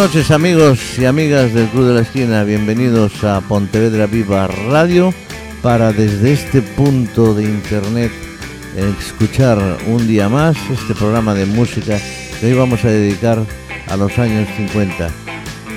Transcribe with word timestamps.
noches 0.00 0.30
amigos 0.30 0.98
y 0.98 1.04
amigas 1.04 1.52
del 1.52 1.68
Club 1.68 1.88
de 1.88 1.92
la 1.92 2.00
Esquina, 2.00 2.42
bienvenidos 2.42 3.22
a 3.22 3.42
Pontevedra 3.42 4.06
Viva 4.06 4.46
Radio 4.46 5.12
para 5.60 5.92
desde 5.92 6.32
este 6.32 6.62
punto 6.62 7.34
de 7.34 7.44
internet 7.44 8.10
escuchar 8.76 9.58
un 9.88 10.08
día 10.08 10.30
más 10.30 10.56
este 10.70 10.94
programa 10.94 11.34
de 11.34 11.44
música 11.44 12.00
que 12.40 12.46
hoy 12.46 12.54
vamos 12.54 12.82
a 12.86 12.88
dedicar 12.88 13.44
a 13.88 13.96
los 13.98 14.18
años 14.18 14.48
50. 14.56 15.10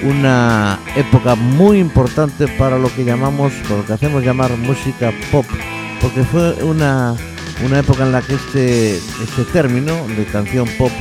Una 0.06 0.80
época 0.96 1.36
muy 1.36 1.80
importante 1.80 2.48
para 2.48 2.80
lo 2.80 2.96
que 2.96 3.04
llamamos, 3.04 3.52
por 3.68 3.80
lo 3.80 3.86
que 3.86 3.92
hacemos 3.92 4.24
llamar 4.24 4.52
música 4.52 5.12
pop, 5.34 5.46
porque 6.00 6.24
fue 6.24 6.64
una, 6.64 7.14
una 7.66 7.80
época 7.80 8.04
en 8.04 8.14
la 8.14 8.22
que 8.22 8.36
este, 8.36 8.96
este 8.96 9.44
término 9.52 10.08
de 10.16 10.24
canción 10.24 10.70
pop 10.78 10.92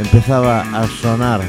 empezaba 0.00 0.62
a 0.62 0.88
sonar 0.88 1.42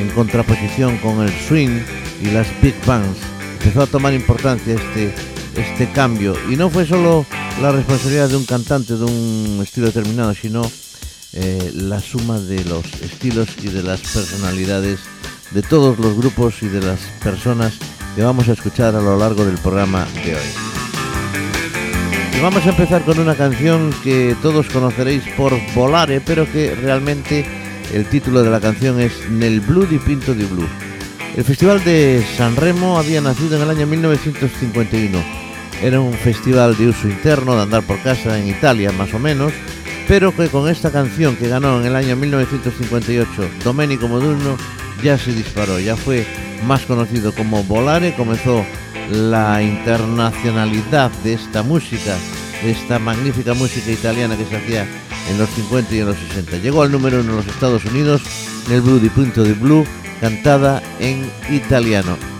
en 0.00 0.08
contraposición 0.10 0.96
con 0.98 1.20
el 1.20 1.30
swing 1.30 1.80
y 2.22 2.30
las 2.30 2.46
big 2.62 2.74
bands. 2.86 3.18
Empezó 3.58 3.82
a 3.82 3.86
tomar 3.86 4.14
importancia 4.14 4.74
este, 4.74 5.14
este 5.56 5.90
cambio 5.92 6.34
y 6.50 6.56
no 6.56 6.70
fue 6.70 6.86
solo 6.86 7.26
la 7.60 7.72
responsabilidad 7.72 8.28
de 8.28 8.36
un 8.36 8.46
cantante 8.46 8.96
de 8.96 9.04
un 9.04 9.60
estilo 9.62 9.86
determinado, 9.86 10.34
sino 10.34 10.62
eh, 11.32 11.72
la 11.74 12.00
suma 12.00 12.38
de 12.38 12.64
los 12.64 12.84
estilos 13.02 13.48
y 13.62 13.68
de 13.68 13.82
las 13.82 14.00
personalidades 14.00 15.00
de 15.50 15.62
todos 15.62 15.98
los 15.98 16.16
grupos 16.16 16.62
y 16.62 16.68
de 16.68 16.80
las 16.80 17.00
personas 17.22 17.74
que 18.16 18.22
vamos 18.22 18.48
a 18.48 18.52
escuchar 18.52 18.94
a 18.96 19.00
lo 19.00 19.18
largo 19.18 19.44
del 19.44 19.58
programa 19.58 20.06
de 20.24 20.36
hoy. 20.36 20.50
Y 22.36 22.40
vamos 22.40 22.64
a 22.66 22.70
empezar 22.70 23.04
con 23.04 23.18
una 23.18 23.34
canción 23.34 23.92
que 24.02 24.34
todos 24.40 24.68
conoceréis 24.68 25.22
por 25.36 25.52
Volare, 25.74 26.20
pero 26.20 26.50
que 26.50 26.74
realmente 26.74 27.59
el 27.92 28.06
título 28.06 28.42
de 28.42 28.50
la 28.50 28.60
canción 28.60 29.00
es 29.00 29.12
Nel 29.30 29.60
Blue 29.60 29.86
di 29.86 29.98
Pinto 29.98 30.34
di 30.34 30.44
Blue. 30.44 30.68
El 31.36 31.44
Festival 31.44 31.82
de 31.84 32.24
San 32.36 32.56
Remo 32.56 32.98
había 32.98 33.20
nacido 33.20 33.56
en 33.56 33.62
el 33.62 33.70
año 33.70 33.86
1951. 33.86 35.18
Era 35.82 36.00
un 36.00 36.12
festival 36.12 36.76
de 36.76 36.88
uso 36.88 37.08
interno, 37.08 37.56
de 37.56 37.62
andar 37.62 37.82
por 37.82 38.00
casa 38.02 38.38
en 38.38 38.48
Italia 38.48 38.92
más 38.92 39.12
o 39.14 39.18
menos, 39.18 39.52
pero 40.06 40.34
que 40.34 40.48
con 40.48 40.68
esta 40.68 40.90
canción 40.90 41.36
que 41.36 41.48
ganó 41.48 41.80
en 41.80 41.86
el 41.86 41.96
año 41.96 42.16
1958 42.16 43.50
Domenico 43.64 44.08
Modugno 44.08 44.56
ya 45.02 45.16
se 45.16 45.32
disparó, 45.32 45.78
ya 45.78 45.96
fue 45.96 46.26
más 46.66 46.82
conocido 46.82 47.32
como 47.32 47.64
Volare, 47.64 48.14
comenzó 48.14 48.64
la 49.10 49.62
internacionalidad 49.62 51.10
de 51.24 51.34
esta 51.34 51.62
música, 51.62 52.16
de 52.62 52.72
esta 52.72 52.98
magnífica 52.98 53.54
música 53.54 53.90
italiana 53.90 54.36
que 54.36 54.44
se 54.44 54.56
hacía 54.56 54.86
en 55.30 55.38
los 55.38 55.48
50 55.50 55.94
y 55.94 56.00
en 56.00 56.06
los 56.06 56.16
60. 56.18 56.58
Llegó 56.58 56.82
al 56.82 56.90
número 56.90 57.20
uno 57.20 57.30
en 57.30 57.36
los 57.36 57.46
Estados 57.46 57.84
Unidos, 57.84 58.22
el 58.70 58.80
Blue 58.80 58.98
di 58.98 59.08
Punto 59.08 59.44
di 59.44 59.52
Blue, 59.52 59.86
cantada 60.20 60.82
en 60.98 61.30
italiano. 61.50 62.39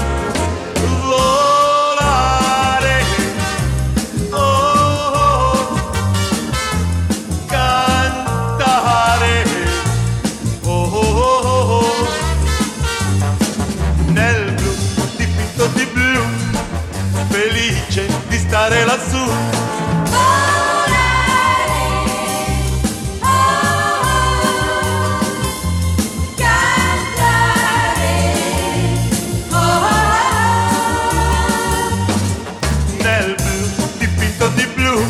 Lassù. 18.91 19.23
Nel 33.01 33.35
blu 33.35 33.87
dipinto 33.97 34.47
di 34.49 34.67
blu, 34.75 35.03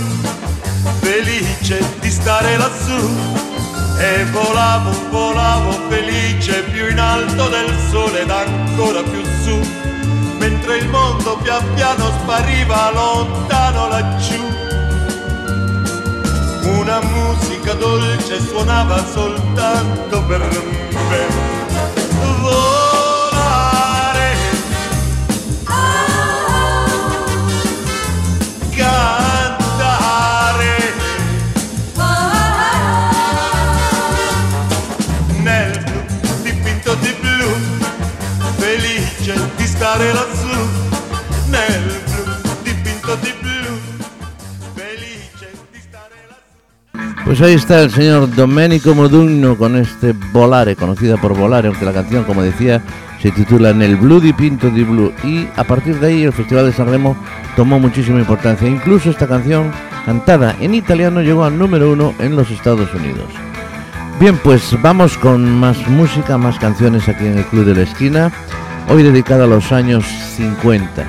felice 1.00 1.84
di 2.00 2.12
stare 2.12 2.58
lassù. 2.58 3.40
E 3.98 4.26
volavo, 4.32 4.92
volavo 5.10 5.72
felice 5.90 6.64
più 6.72 6.88
in 6.88 7.00
alto 7.00 7.50
del 7.50 7.72
sole 7.90 8.22
ed 8.22 8.30
ancora 8.30 9.02
più 9.04 9.24
su, 9.44 9.60
mentre 10.72 10.78
il 10.78 10.90
mondo 10.90 11.38
pian 11.38 11.74
piano 11.74 12.12
spariva 12.22 12.92
lontano 12.92 13.88
laggiù. 13.88 14.42
Una 16.78 17.02
musica 17.02 17.74
dolce 17.74 18.40
suonava 18.40 19.04
soltanto 19.06 20.24
per 20.26 20.40
me. 20.40 20.81
Nel 39.82 39.90
blu 42.06 42.54
dipinto 42.62 43.16
di 43.16 43.34
blu, 43.42 43.80
felice 44.76 45.50
di 45.72 45.80
stare. 45.80 47.24
Pues 47.26 47.42
ahí 47.42 47.56
está 47.56 47.82
el 47.82 47.90
señor 47.90 48.30
Domenico 48.36 48.94
Modugno 48.94 49.58
con 49.58 49.76
este 49.76 50.14
Volare, 50.32 50.76
conocida 50.76 51.18
por 51.18 51.36
Volare, 51.36 51.70
aunque 51.70 51.84
la 51.84 51.94
canción, 51.94 52.26
como 52.26 52.44
decía, 52.44 52.80
se 53.24 53.32
titula 53.32 53.72
En 53.72 53.82
el 53.82 53.96
Blue 53.96 54.20
di 54.20 54.34
Pinto 54.34 54.70
di 54.70 54.84
Blue. 54.84 55.12
Y 55.24 55.48
a 55.56 55.64
partir 55.64 56.00
de 56.00 56.08
ahí 56.10 56.24
el 56.26 56.34
Festival 56.34 56.68
de 56.68 56.74
San 56.74 56.88
Remo 56.88 57.18
tomó 57.56 57.80
muchísima 57.80 58.20
importancia. 58.20 58.70
Incluso 58.70 59.10
esta 59.10 59.28
canción, 59.28 59.72
cantada 60.06 60.56
en 60.60 60.76
italiano, 60.76 61.22
llegó 61.22 61.44
al 61.44 61.58
número 61.58 61.92
uno 61.92 62.14
en 62.20 62.36
los 62.36 62.52
Estados 62.52 62.94
Unidos. 62.94 63.34
Bien, 64.20 64.38
pues 64.38 64.80
vamos 64.84 65.18
con 65.18 65.60
más 65.60 65.88
música, 65.88 66.38
más 66.38 66.60
canciones 66.60 67.10
aquí 67.10 67.26
en 67.26 67.40
el 67.40 67.46
Club 67.46 67.66
de 67.66 67.74
la 67.74 67.82
Esquina, 67.82 68.32
hoy 68.92 69.04
dedicada 69.04 69.46
a 69.46 69.48
los 69.48 69.72
años 69.72 70.04
50. 70.36 71.06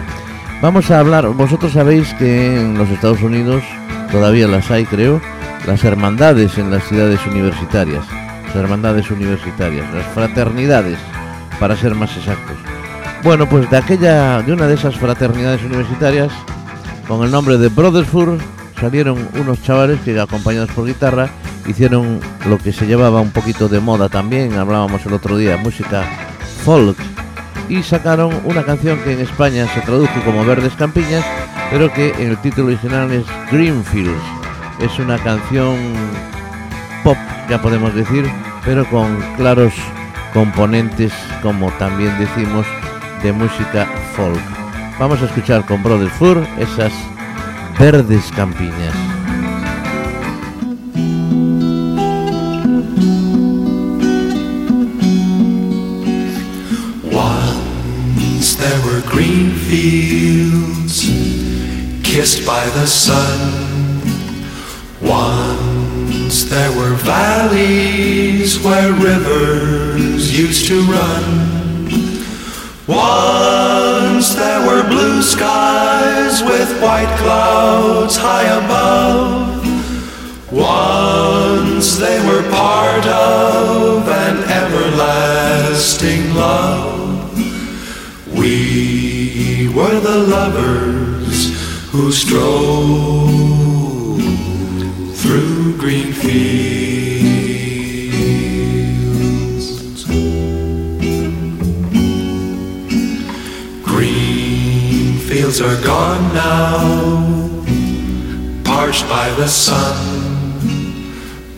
Vamos 0.60 0.92
a 0.92 1.00
hablar, 1.00 1.26
vosotros 1.30 1.72
sabéis 1.72 2.14
que 2.14 2.60
en 2.60 2.78
los 2.78 2.88
Estados 2.88 3.22
Unidos 3.22 3.64
todavía 4.12 4.46
las 4.46 4.70
hay, 4.70 4.84
creo, 4.84 5.20
las 5.66 5.82
hermandades 5.82 6.58
en 6.58 6.70
las 6.70 6.84
ciudades 6.84 7.18
universitarias, 7.26 8.04
las 8.46 8.54
hermandades 8.54 9.10
universitarias, 9.10 9.92
las 9.92 10.06
fraternidades, 10.14 10.96
para 11.58 11.76
ser 11.76 11.96
más 11.96 12.16
exactos. 12.16 12.56
Bueno, 13.24 13.48
pues 13.48 13.68
de 13.68 13.78
aquella, 13.78 14.42
de 14.42 14.52
una 14.52 14.68
de 14.68 14.74
esas 14.74 14.94
fraternidades 14.94 15.64
universitarias, 15.64 16.30
con 17.08 17.24
el 17.24 17.32
nombre 17.32 17.58
de 17.58 17.66
Brothersford, 17.66 18.40
salieron 18.80 19.28
unos 19.40 19.60
chavales 19.64 19.98
que 20.04 20.20
acompañados 20.20 20.70
por 20.70 20.86
guitarra 20.86 21.30
hicieron 21.66 22.20
lo 22.46 22.58
que 22.58 22.72
se 22.72 22.86
llevaba 22.86 23.20
un 23.20 23.30
poquito 23.30 23.68
de 23.68 23.80
moda 23.80 24.08
también, 24.08 24.54
hablábamos 24.54 25.04
el 25.04 25.14
otro 25.14 25.36
día, 25.36 25.56
música 25.56 26.04
folk, 26.64 26.96
y 27.68 27.82
sacaron 27.82 28.40
una 28.44 28.64
canción 28.64 28.98
que 29.00 29.12
en 29.12 29.20
España 29.20 29.66
se 29.74 29.80
tradujo 29.80 30.12
como 30.24 30.44
Verdes 30.44 30.74
Campiñas, 30.74 31.24
pero 31.70 31.92
que 31.92 32.10
en 32.18 32.30
el 32.30 32.38
título 32.38 32.68
original 32.68 33.10
es 33.12 33.24
Greenfields. 33.50 34.22
Es 34.80 34.98
una 34.98 35.18
canción 35.18 35.76
pop, 37.04 37.16
ya 37.48 37.60
podemos 37.60 37.94
decir, 37.94 38.28
pero 38.64 38.84
con 38.86 39.16
claros 39.36 39.72
componentes, 40.32 41.12
como 41.42 41.70
también 41.72 42.16
decimos, 42.18 42.66
de 43.22 43.32
música 43.32 43.86
folk. 44.16 44.40
Vamos 44.98 45.22
a 45.22 45.26
escuchar 45.26 45.64
con 45.66 45.82
Brothers 45.82 46.12
Fur 46.14 46.46
esas 46.58 46.92
verdes 47.78 48.30
campiñas. 48.36 49.21
There 58.62 58.80
were 58.86 59.02
green 59.10 59.50
fields 59.50 61.00
kissed 62.04 62.46
by 62.46 62.64
the 62.78 62.86
sun, 62.86 63.40
Once 65.02 66.44
there 66.44 66.70
were 66.78 66.94
valleys 66.94 68.62
where 68.62 68.92
rivers 68.92 70.38
used 70.38 70.68
to 70.68 70.80
run. 70.82 71.24
Once 72.86 74.34
there 74.36 74.62
were 74.68 74.84
blue 74.88 75.22
skies 75.22 76.40
with 76.42 76.70
white 76.80 77.12
clouds 77.18 78.16
high 78.16 78.48
above. 78.62 79.58
Once 80.52 81.96
they 81.96 82.18
were 82.28 82.48
part 82.50 83.06
of 83.06 84.08
an 84.08 84.36
everlasting 84.60 86.32
love. 86.36 86.61
Who 91.92 92.10
strolled 92.10 93.28
through 95.14 95.76
green 95.76 96.10
fields. 96.10 96.46
Green 103.84 105.18
fields 105.18 105.60
are 105.60 105.78
gone 105.84 106.32
now, 106.32 107.62
parched 108.64 109.06
by 109.10 109.28
the 109.36 109.46
sun. 109.46 109.94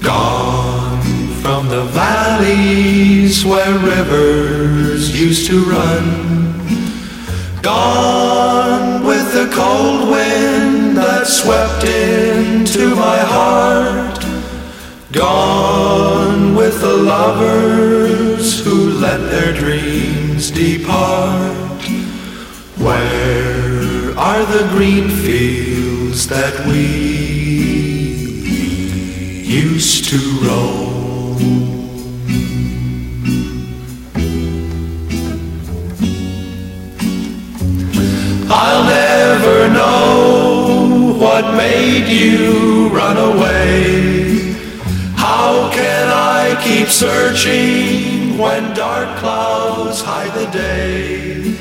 Gone 0.03 1.01
from 1.43 1.69
the 1.69 1.85
valleys 1.85 3.45
where 3.45 3.79
rivers 3.79 5.15
used 5.17 5.47
to 5.47 5.63
run. 5.63 6.35
Gone 7.63 8.84
cold 9.55 10.11
wind 10.11 10.97
that 10.97 11.27
swept 11.27 11.85
into 11.85 12.95
my 12.97 13.19
heart. 13.19 14.21
Gone 15.13 16.57
with 16.57 16.81
the 16.81 16.97
lovers 16.97 18.65
who 18.65 18.91
let 18.99 19.21
their 19.31 19.53
dreams 19.53 20.51
depart. 20.51 21.83
Where 22.77 24.19
are 24.19 24.45
the 24.45 24.67
green 24.73 25.09
fields 25.09 26.27
that 26.27 26.67
we 26.67 26.87
used 29.47 30.09
to 30.11 30.19
roam? 30.43 31.74
What 41.25 41.55
made 41.55 42.07
you 42.07 42.91
run 42.91 43.17
away. 43.17 44.53
How 45.17 45.71
can 45.73 46.07
I 46.13 46.61
keep 46.63 46.89
searching 46.89 48.37
when 48.37 48.75
dark 48.75 49.09
clouds 49.21 50.03
hide 50.03 50.35
the 50.35 50.49
day? 50.53 51.57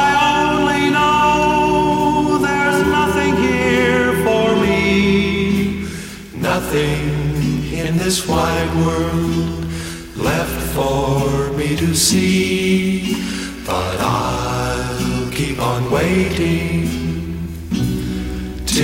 I 0.00 0.06
only 0.38 0.84
know 0.96 2.38
there's 2.38 2.80
nothing 3.00 3.34
here 3.48 4.12
for 4.26 4.46
me, 4.64 5.88
nothing 6.36 7.02
in 7.82 7.96
this 7.96 8.28
wide 8.28 8.72
world 8.86 9.64
left 10.14 10.60
for 10.76 11.52
me 11.58 11.74
to 11.82 11.92
see. 11.96 13.16
But 13.66 13.98
I'll 13.98 15.32
keep 15.32 15.58
on 15.60 15.90
waiting 15.90 16.83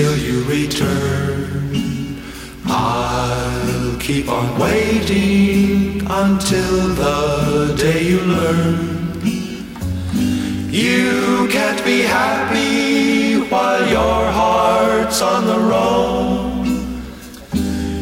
till 0.00 0.16
you 0.16 0.42
return. 0.44 1.76
I'll 2.64 3.98
keep 4.00 4.30
on 4.30 4.58
waiting 4.58 6.00
until 6.22 6.76
the 7.02 7.76
day 7.76 8.02
you 8.10 8.20
learn. 8.20 9.20
You 10.70 11.46
can't 11.50 11.84
be 11.84 12.00
happy 12.00 13.40
while 13.50 13.86
your 13.98 14.22
heart's 14.40 15.20
on 15.20 15.42
the 15.52 15.60
road. 15.72 16.64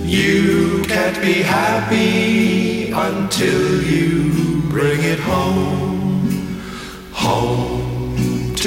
You 0.06 0.84
can't 0.84 1.20
be 1.20 1.42
happy 1.42 2.92
until 2.92 3.82
you 3.82 4.62
bring 4.70 5.02
it 5.02 5.18
home. 5.18 5.97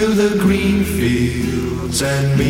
To 0.01 0.07
the 0.07 0.33
green 0.39 0.83
fields 0.83 2.01
and 2.01 2.35
me 2.35 2.49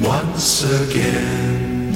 once 0.00 0.64
again. 0.64 1.92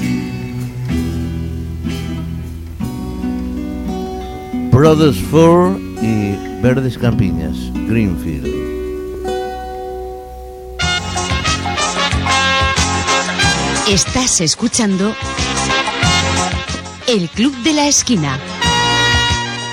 Brothers 4.69 5.17
Four 5.31 5.79
y 5.99 6.37
Verdes 6.61 6.99
Campiñas, 6.99 7.57
Greenfield. 7.87 8.53
Estás 13.89 14.41
escuchando 14.41 15.15
El 17.07 17.29
Club 17.29 17.55
de 17.63 17.73
la 17.73 17.87
Esquina. 17.87 18.37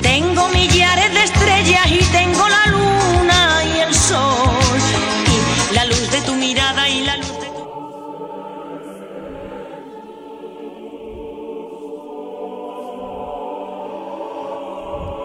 Tengo 0.01 0.49
millares 0.49 1.13
de 1.13 1.23
estrellas 1.25 1.91
y 1.91 1.99
tengo 2.11 2.32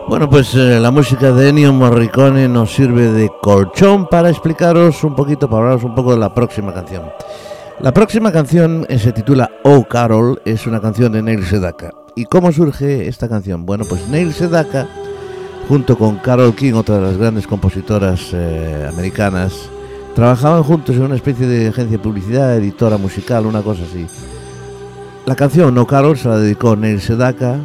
Bueno, 0.07 0.29
pues 0.29 0.55
eh, 0.55 0.79
la 0.79 0.89
música 0.89 1.33
de 1.33 1.49
Ennio 1.49 1.73
Morricone 1.73 2.47
nos 2.47 2.73
sirve 2.73 3.11
de 3.11 3.29
colchón 3.41 4.07
para 4.07 4.29
explicaros 4.29 5.03
un 5.03 5.13
poquito, 5.15 5.49
para 5.49 5.63
hablaros 5.63 5.83
un 5.83 5.95
poco 5.95 6.13
de 6.13 6.17
la 6.17 6.33
próxima 6.33 6.73
canción. 6.73 7.11
La 7.81 7.93
próxima 7.93 8.31
canción 8.31 8.85
eh, 8.87 8.99
se 8.99 9.11
titula 9.11 9.51
Oh 9.65 9.83
Carol, 9.83 10.41
es 10.45 10.65
una 10.65 10.79
canción 10.79 11.11
de 11.11 11.21
Neil 11.21 11.45
Sedaka. 11.45 11.91
¿Y 12.15 12.23
cómo 12.23 12.53
surge 12.53 13.09
esta 13.09 13.27
canción? 13.27 13.65
Bueno, 13.65 13.83
pues 13.83 14.07
Neil 14.07 14.31
Sedaka, 14.33 14.87
junto 15.67 15.97
con 15.97 16.19
Carol 16.19 16.55
King, 16.55 16.75
otra 16.75 16.95
de 16.95 17.01
las 17.01 17.17
grandes 17.17 17.45
compositoras 17.45 18.29
eh, 18.31 18.87
americanas, 18.89 19.69
trabajaban 20.15 20.63
juntos 20.63 20.95
en 20.95 21.01
una 21.01 21.15
especie 21.17 21.45
de 21.47 21.67
agencia 21.67 21.97
de 21.97 22.03
publicidad, 22.03 22.55
editora 22.55 22.95
musical, 22.95 23.45
una 23.45 23.61
cosa 23.61 23.83
así. 23.83 24.07
La 25.25 25.35
canción 25.35 25.77
Oh 25.77 25.85
Carol 25.85 26.17
se 26.17 26.29
la 26.29 26.37
dedicó 26.37 26.77
Neil 26.77 27.01
Sedaka 27.01 27.59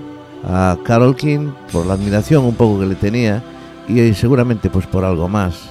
a 0.45 0.77
Carol 0.85 1.17
King 1.17 1.53
por 1.73 1.87
la 1.87 1.95
admiración 1.95 2.45
un 2.45 2.55
poco 2.55 2.81
que 2.81 2.87
le 2.87 2.95
tenía 2.95 3.43
y 3.89 4.01
eh, 4.01 4.15
seguramente 4.15 4.71
pues 4.71 4.87
por 4.87 5.05
algo 5.05 5.29
más. 5.29 5.71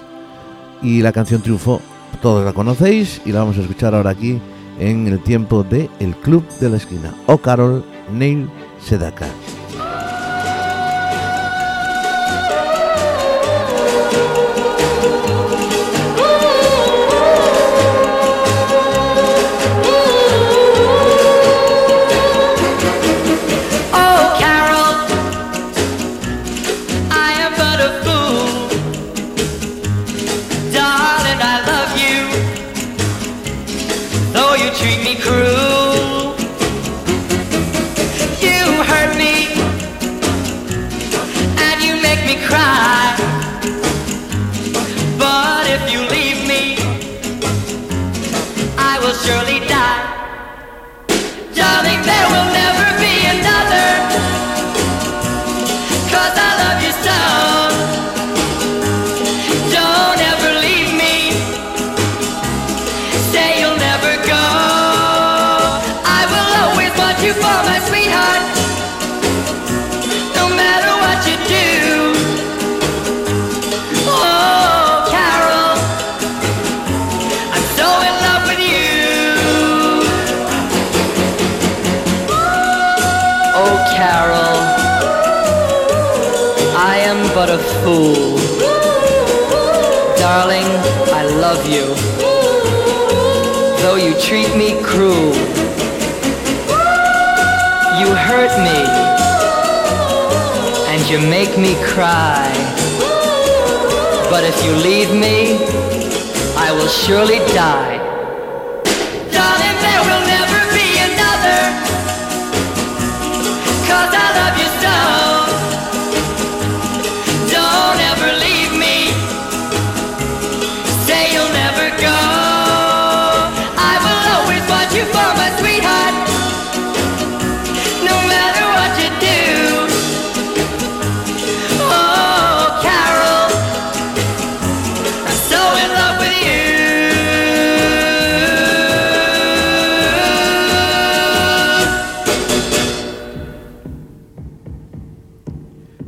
Y 0.81 1.01
la 1.01 1.11
canción 1.11 1.41
triunfó, 1.41 1.81
todos 2.21 2.43
la 2.43 2.53
conocéis 2.53 3.21
y 3.25 3.31
la 3.31 3.39
vamos 3.39 3.57
a 3.57 3.61
escuchar 3.61 3.95
ahora 3.95 4.11
aquí 4.11 4.39
en 4.79 5.07
el 5.07 5.19
tiempo 5.21 5.63
de 5.63 5.89
El 5.99 6.15
Club 6.15 6.47
de 6.59 6.69
la 6.69 6.77
Esquina. 6.77 7.13
O 7.27 7.37
Carol 7.37 7.85
Neil 8.11 8.49
Sedaka. 8.79 9.27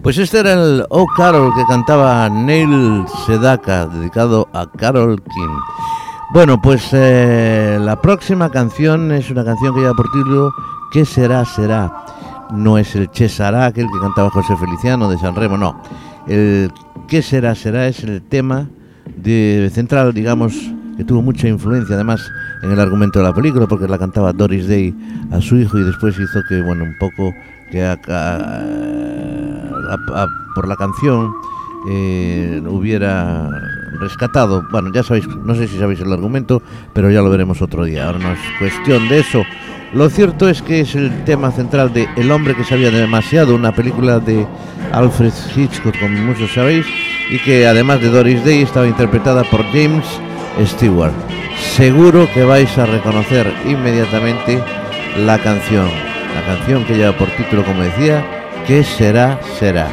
Pues 0.03 0.17
este 0.17 0.39
era 0.39 0.53
el 0.53 0.85
Oh 0.89 1.05
Carol 1.15 1.53
que 1.55 1.63
cantaba 1.65 2.27
Neil 2.29 3.05
Sedaka, 3.25 3.85
dedicado 3.87 4.49
a 4.51 4.67
Carol 4.67 5.21
King. 5.21 5.57
Bueno, 6.33 6.61
pues 6.61 6.89
eh, 6.91 7.77
la 7.79 7.95
próxima 8.01 8.49
canción 8.49 9.11
es 9.13 9.29
una 9.31 9.45
canción 9.45 9.73
que 9.73 9.81
lleva 9.81 9.93
por 9.93 10.11
título 10.11 10.51
¿Qué 10.91 11.05
será, 11.05 11.45
será? 11.45 11.91
No 12.51 12.77
es 12.77 12.95
el 12.95 13.09
Che 13.11 13.29
Sará, 13.29 13.67
aquel 13.67 13.85
que 13.87 13.99
cantaba 14.01 14.29
José 14.29 14.55
Feliciano 14.57 15.09
de 15.09 15.17
San 15.17 15.35
Remo, 15.35 15.57
no. 15.57 15.81
El 16.27 16.71
¿Qué 17.07 17.21
será, 17.21 17.55
será? 17.55 17.87
es 17.87 18.03
el 18.03 18.21
tema 18.23 18.67
de 19.15 19.69
central, 19.73 20.13
digamos, 20.13 20.53
que 20.97 21.03
tuvo 21.05 21.21
mucha 21.21 21.47
influencia 21.47 21.95
además 21.95 22.21
en 22.61 22.71
el 22.71 22.79
argumento 22.79 23.19
de 23.19 23.25
la 23.25 23.33
película, 23.33 23.67
porque 23.67 23.87
la 23.87 23.97
cantaba 23.97 24.33
Doris 24.33 24.67
Day 24.67 24.93
a 25.31 25.39
su 25.41 25.55
hijo 25.55 25.77
y 25.79 25.83
después 25.83 26.17
hizo 26.19 26.41
que, 26.49 26.61
bueno, 26.61 26.83
un 26.83 26.95
poco 26.99 27.33
que 27.71 27.83
a- 27.83 27.95
a- 29.93 30.23
a- 30.23 30.27
por 30.55 30.67
la 30.67 30.75
canción 30.75 31.33
eh, 31.89 32.61
hubiera 32.67 33.49
rescatado, 33.99 34.65
bueno, 34.71 34.89
ya 34.93 35.03
sabéis, 35.03 35.27
no 35.27 35.53
sé 35.55 35.67
si 35.67 35.77
sabéis 35.77 35.99
el 35.99 36.13
argumento, 36.13 36.61
pero 36.93 37.11
ya 37.11 37.21
lo 37.21 37.29
veremos 37.29 37.61
otro 37.61 37.83
día, 37.83 38.05
ahora 38.05 38.19
no 38.19 38.31
es 38.31 38.39
cuestión 38.59 39.07
de 39.09 39.19
eso. 39.19 39.43
Lo 39.93 40.09
cierto 40.09 40.47
es 40.49 40.61
que 40.61 40.79
es 40.79 40.95
el 40.95 41.23
tema 41.25 41.51
central 41.51 41.93
de 41.93 42.07
El 42.15 42.31
hombre 42.31 42.55
que 42.55 42.63
sabía 42.63 42.89
demasiado, 42.89 43.53
una 43.53 43.73
película 43.73 44.19
de 44.19 44.47
Alfred 44.91 45.33
Hitchcock, 45.55 45.99
como 45.99 46.17
muchos 46.19 46.51
sabéis, 46.53 46.85
y 47.29 47.37
que 47.39 47.67
además 47.67 48.01
de 48.01 48.09
Doris 48.09 48.43
Day 48.43 48.61
estaba 48.61 48.87
interpretada 48.87 49.43
por 49.43 49.61
James 49.65 50.05
Stewart. 50.65 51.13
Seguro 51.75 52.27
que 52.33 52.43
vais 52.43 52.75
a 52.77 52.85
reconocer 52.87 53.51
inmediatamente 53.67 54.59
la 55.25 55.37
canción, 55.37 55.85
la 56.33 56.41
canción 56.55 56.83
que 56.85 56.95
lleva 56.97 57.15
por 57.15 57.27
título, 57.29 57.63
como 57.63 57.83
decía, 57.83 58.25
¿Qué 58.65 58.81
será, 58.81 59.39
será? 59.59 59.89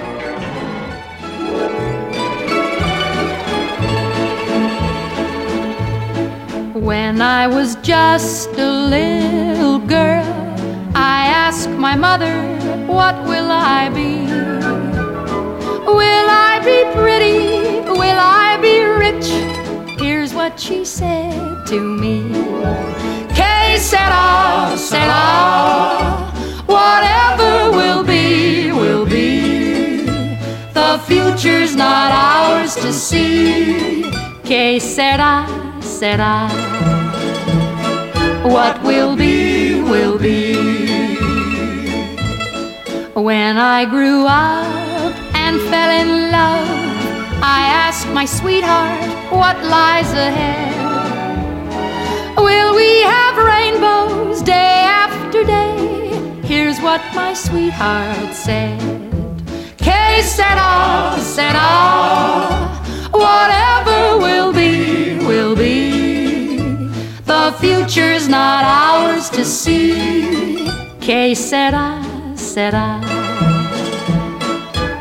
When 6.74 7.20
I 7.20 7.48
was 7.48 7.76
just 7.82 8.50
a 8.56 8.70
little 8.70 9.80
girl, 9.80 10.24
I 10.94 11.26
asked 11.26 11.70
my 11.70 11.96
mother, 11.96 12.32
What 12.86 13.16
will 13.24 13.50
I 13.50 13.88
be? 13.88 14.26
Will 15.86 16.28
I 16.30 16.60
be 16.64 16.84
pretty? 16.94 17.80
Will 17.90 18.18
I 18.18 18.56
be 18.62 18.84
rich? 18.84 19.28
Here's 20.00 20.32
what 20.32 20.58
she 20.60 20.84
said 20.84 21.66
to 21.66 21.80
me 21.80 22.30
Que 23.34 23.78
sera, 23.78 24.76
sera, 24.76 26.29
whatever 26.70 27.76
will 27.76 28.04
be, 28.04 28.70
will 28.72 29.04
be. 29.04 30.04
The 30.72 31.00
future's 31.08 31.74
not 31.74 32.10
ours 32.12 32.74
to 32.76 32.92
see. 32.92 34.02
Que 34.44 34.78
sera, 34.78 35.46
sera. 35.80 36.48
What 38.44 38.82
will 38.82 39.16
be, 39.16 39.82
will 39.82 40.18
be. 40.18 40.54
When 43.14 43.58
I 43.58 43.84
grew 43.84 44.26
up 44.26 45.12
and 45.34 45.60
fell 45.70 45.90
in 46.02 46.30
love, 46.30 46.68
I 47.42 47.60
asked 47.84 48.08
my 48.08 48.24
sweetheart 48.24 49.00
what 49.30 49.56
lies 49.64 50.12
ahead. 50.12 50.70
Will 52.36 52.74
we 52.74 53.02
have 53.02 53.36
rainbows 53.36 54.42
day? 54.42 54.99
Here's 56.50 56.80
what 56.80 57.00
my 57.14 57.32
sweetheart 57.32 58.34
said. 58.34 58.80
Que 59.78 60.20
sera, 60.20 61.16
sera. 61.20 61.70
Whatever 63.12 64.18
will 64.18 64.52
be, 64.52 65.18
will 65.28 65.54
be. 65.54 66.88
The 67.24 67.54
future's 67.60 68.28
not 68.28 68.64
ours 68.64 69.30
to 69.30 69.44
see. 69.44 70.66
Que 71.00 71.36
sera, 71.36 72.02
sera. 72.34 72.98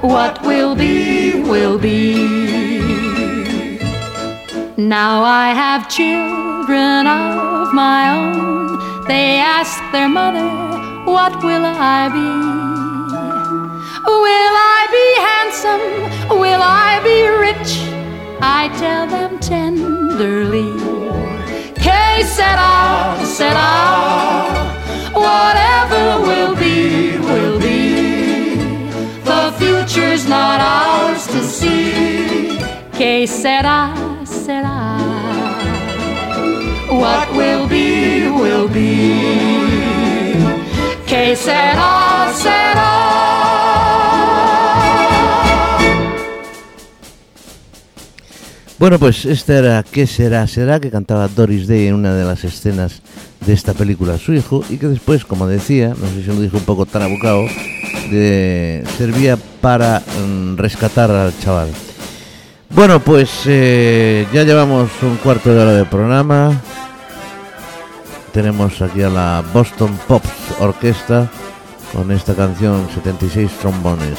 What 0.01 0.43
will 0.43 0.75
be, 0.75 1.41
will 1.41 1.79
be. 1.79 2.79
Now 4.77 5.23
I 5.23 5.47
have 5.55 5.89
children 5.89 7.07
of 7.07 7.73
my 7.73 8.01
own. 8.17 9.05
They 9.07 9.39
ask 9.39 9.81
their 9.91 10.07
mother, 10.07 10.47
What 11.15 11.43
will 11.43 11.65
I 11.65 12.07
be? 12.17 12.29
Will 14.05 14.55
I 14.75 14.81
be 14.97 15.07
handsome? 15.29 15.85
Will 16.39 16.61
I 16.61 17.01
be 17.09 17.17
rich? 17.45 17.71
I 18.41 18.69
tell 18.77 19.07
them 19.07 19.39
tenderly. 19.39 20.69
Que 21.83 22.23
sera, 22.35 23.17
sera. 23.25 23.71
Whatever 25.25 26.03
will 26.27 26.55
be, 26.55 27.17
will 27.17 27.59
be. 27.59 28.55
The 29.23 29.51
future's 29.57 30.27
not 30.27 30.59
ours 30.61 31.25
to 31.33 31.41
see. 31.41 32.59
Que 32.93 33.25
sera, 33.25 33.95
sera. 34.25 34.77
What 37.01 37.27
will 37.35 37.67
be, 37.67 38.29
will 38.29 38.67
be. 38.67 39.58
Que 41.19 41.35
sera, 41.35 42.31
sera. 42.33 42.91
Bueno, 48.77 48.97
pues 48.97 49.25
esta 49.25 49.57
era 49.57 49.83
¿Qué 49.83 50.07
será? 50.07 50.47
Será 50.47 50.79
que 50.79 50.89
cantaba 50.89 51.27
Doris 51.27 51.67
Day 51.67 51.87
en 51.87 51.95
una 51.95 52.13
de 52.13 52.23
las 52.23 52.45
escenas 52.45 53.01
de 53.45 53.51
esta 53.51 53.73
película 53.73 54.17
su 54.17 54.33
hijo 54.33 54.63
y 54.69 54.77
que 54.77 54.87
después, 54.87 55.25
como 55.25 55.45
decía, 55.45 55.89
no 55.89 56.07
sé 56.07 56.21
si 56.21 56.27
lo 56.27 56.39
dijo 56.39 56.55
un 56.55 56.63
poco 56.63 56.85
trabucado, 56.85 57.43
de, 58.09 58.85
servía 58.97 59.37
para 59.59 59.99
mm, 59.99 60.55
rescatar 60.55 61.11
al 61.11 61.37
chaval. 61.39 61.67
Bueno, 62.69 63.01
pues 63.01 63.41
eh, 63.45 64.25
ya 64.31 64.45
llevamos 64.45 64.89
un 65.01 65.17
cuarto 65.17 65.53
de 65.53 65.59
hora 65.59 65.73
de 65.73 65.83
programa. 65.83 66.61
Tenemos 68.31 68.81
aquí 68.81 69.01
a 69.01 69.09
la 69.09 69.43
Boston 69.53 69.97
Pops 70.07 70.59
Orquesta 70.59 71.29
con 71.93 72.11
esta 72.11 72.35
canción 72.35 72.87
76 72.93 73.51
trombones. 73.59 74.17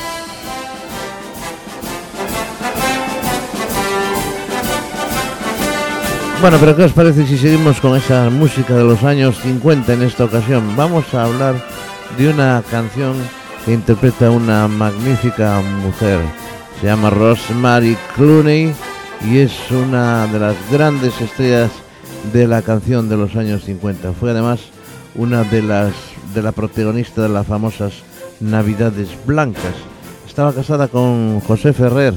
Bueno, 6.41 6.57
pero 6.59 6.75
¿qué 6.75 6.85
os 6.85 6.93
parece 6.93 7.27
si 7.27 7.37
seguimos 7.37 7.81
con 7.81 7.97
esa 7.97 8.31
música 8.31 8.75
de 8.75 8.85
los 8.85 9.05
años 9.05 9.39
50 9.43 9.93
en 9.93 10.03
esta 10.03 10.25
ocasión? 10.25 10.75
Vamos 10.75 11.13
a 11.15 11.25
hablar 11.25 11.55
de 12.17 12.29
una 12.31 12.63
canción 12.71 13.15
que 13.65 13.75
interpreta 13.75 14.31
una 14.31 14.67
magnífica 14.67 15.61
mujer. 15.83 16.19
Se 16.81 16.87
llama 16.87 17.11
Rosemary 17.11 17.97
Clooney 18.17 18.75
y 19.29 19.39
es 19.39 19.53
una 19.71 20.27
de 20.29 20.39
las 20.39 20.57
grandes 20.71 21.21
estrellas 21.21 21.71
de 22.33 22.47
la 22.47 22.63
canción 22.63 23.09
de 23.09 23.17
los 23.17 23.37
años 23.37 23.65
50. 23.65 24.13
Fue 24.13 24.31
además 24.31 24.61
una 25.15 25.45
de 25.45 25.63
las 25.63 25.93
de 26.35 26.43
la 26.43 26.53
protagonista 26.53 27.23
de 27.23 27.29
las 27.29 27.47
famosas 27.47 27.93
Navidades 28.41 29.09
Blancas. 29.27 29.75
Estaba 30.27 30.53
casada 30.53 30.89
con 30.89 31.41
José 31.41 31.73
Ferrer 31.73 32.15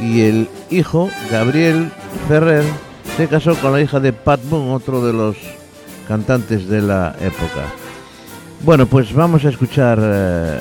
y 0.00 0.22
el 0.22 0.48
hijo, 0.70 1.10
Gabriel 1.30 1.90
Ferrer, 2.28 2.64
se 3.16 3.28
casó 3.28 3.54
con 3.56 3.72
la 3.72 3.80
hija 3.80 4.00
de 4.00 4.12
Pat 4.12 4.40
Boone, 4.48 4.72
otro 4.72 5.04
de 5.04 5.12
los 5.12 5.36
cantantes 6.06 6.68
de 6.68 6.80
la 6.80 7.14
época. 7.20 7.66
Bueno, 8.64 8.86
pues 8.86 9.12
vamos 9.12 9.44
a 9.44 9.50
escuchar 9.50 9.98
eh, 10.00 10.58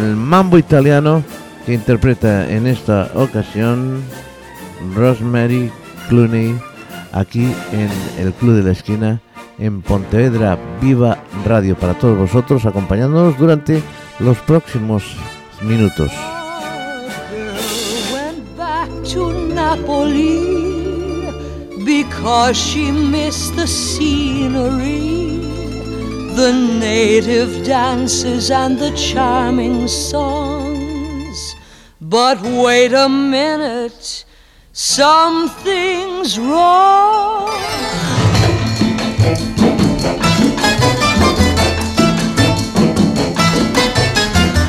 el 0.00 0.16
mambo 0.16 0.58
italiano 0.58 1.22
que 1.66 1.74
interpreta 1.74 2.50
en 2.50 2.66
esta 2.66 3.10
ocasión 3.14 4.02
Rosemary 4.94 5.70
Clooney 6.08 6.58
aquí 7.12 7.52
en 7.72 7.90
el 8.18 8.32
Club 8.32 8.56
de 8.56 8.62
la 8.62 8.72
Esquina 8.72 9.20
en 9.58 9.82
Pontevedra 9.82 10.58
Viva 10.80 11.18
Radio 11.44 11.76
para 11.76 11.94
todos 11.94 12.16
vosotros 12.18 12.64
acompañándonos 12.66 13.38
durante 13.38 13.82
los 14.18 14.38
próximos 14.38 15.16
minutos. 15.62 16.10
because 21.90 22.56
she 22.56 22.90
missed 22.90 23.56
the 23.56 23.66
scenery, 23.66 25.38
the 26.36 26.52
native 26.78 27.64
dances, 27.64 28.50
and 28.50 28.78
the 28.78 28.90
charming 28.92 29.88
songs. 29.88 31.56
But 32.00 32.40
wait 32.42 32.92
a 32.92 33.08
minute, 33.08 34.24
something's 34.80 36.38
wrong. 36.38 37.50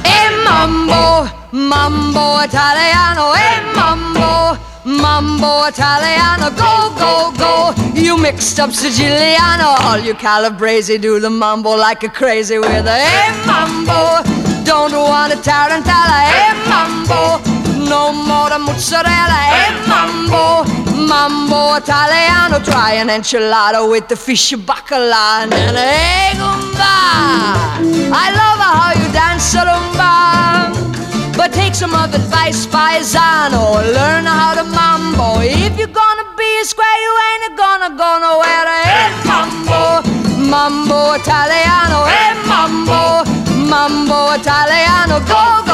E 0.04 0.44
mambo, 0.44 1.30
mambo 1.52 2.44
italiano, 2.44 3.34
e 3.36 3.62
mambo, 3.74 4.58
mambo 4.84 5.68
italiano, 5.70 6.52
go, 6.52 6.92
go, 6.98 7.32
go. 7.38 7.74
You 7.94 8.18
mixed 8.18 8.60
up 8.60 8.72
Siciliano, 8.72 9.76
all 9.86 10.00
you 10.00 10.14
Calabrese 10.14 10.98
do 10.98 11.20
the 11.22 11.30
mambo 11.30 11.76
like 11.78 12.04
a 12.04 12.10
crazy 12.10 12.60
with 12.60 12.86
a 12.86 12.98
e 13.00 13.46
mambo. 13.46 14.22
Don't 14.66 14.92
want 14.92 15.32
a 15.34 15.38
tarantella, 15.38 16.20
e 16.28 16.70
mambo. 16.70 17.51
No 17.92 18.14
more 18.14 18.48
the 18.48 18.58
mozzarella, 18.58 19.40
e 19.52 19.86
mambo, 19.86 20.64
mambo 20.96 21.76
italiano. 21.76 22.62
Try 22.62 22.94
an 23.02 23.10
enchilada 23.10 23.86
with 23.86 24.08
the 24.08 24.16
fish 24.16 24.54
bacala 24.54 25.44
and 25.44 25.54
an 25.54 25.76
egg 25.76 26.38
I 28.14 28.28
love 28.40 28.60
how 28.64 28.94
you 28.96 29.12
dance 29.12 29.54
a 29.56 29.66
rumba. 29.68 30.72
But 31.36 31.52
take 31.52 31.76
some 31.76 31.94
of 31.94 32.14
advice, 32.16 32.66
paisano. 32.66 33.84
Learn 33.94 34.26
how 34.26 34.54
to 34.54 34.64
mambo. 34.64 35.42
If 35.42 35.78
you're 35.78 35.88
gonna 35.88 36.28
be 36.38 36.50
a 36.62 36.64
square, 36.64 37.00
you 37.06 37.14
ain't 37.28 37.58
gonna 37.58 37.90
go 37.90 38.20
nowhere. 38.24 38.72
Hey, 38.88 39.12
mambo, 39.28 40.02
mambo 40.50 41.16
italiano. 41.16 42.06
Hey, 42.06 42.32
mambo, 42.48 43.26
mambo 43.68 44.34
italiano. 44.36 45.20
Go, 45.28 45.64
go. 45.66 45.71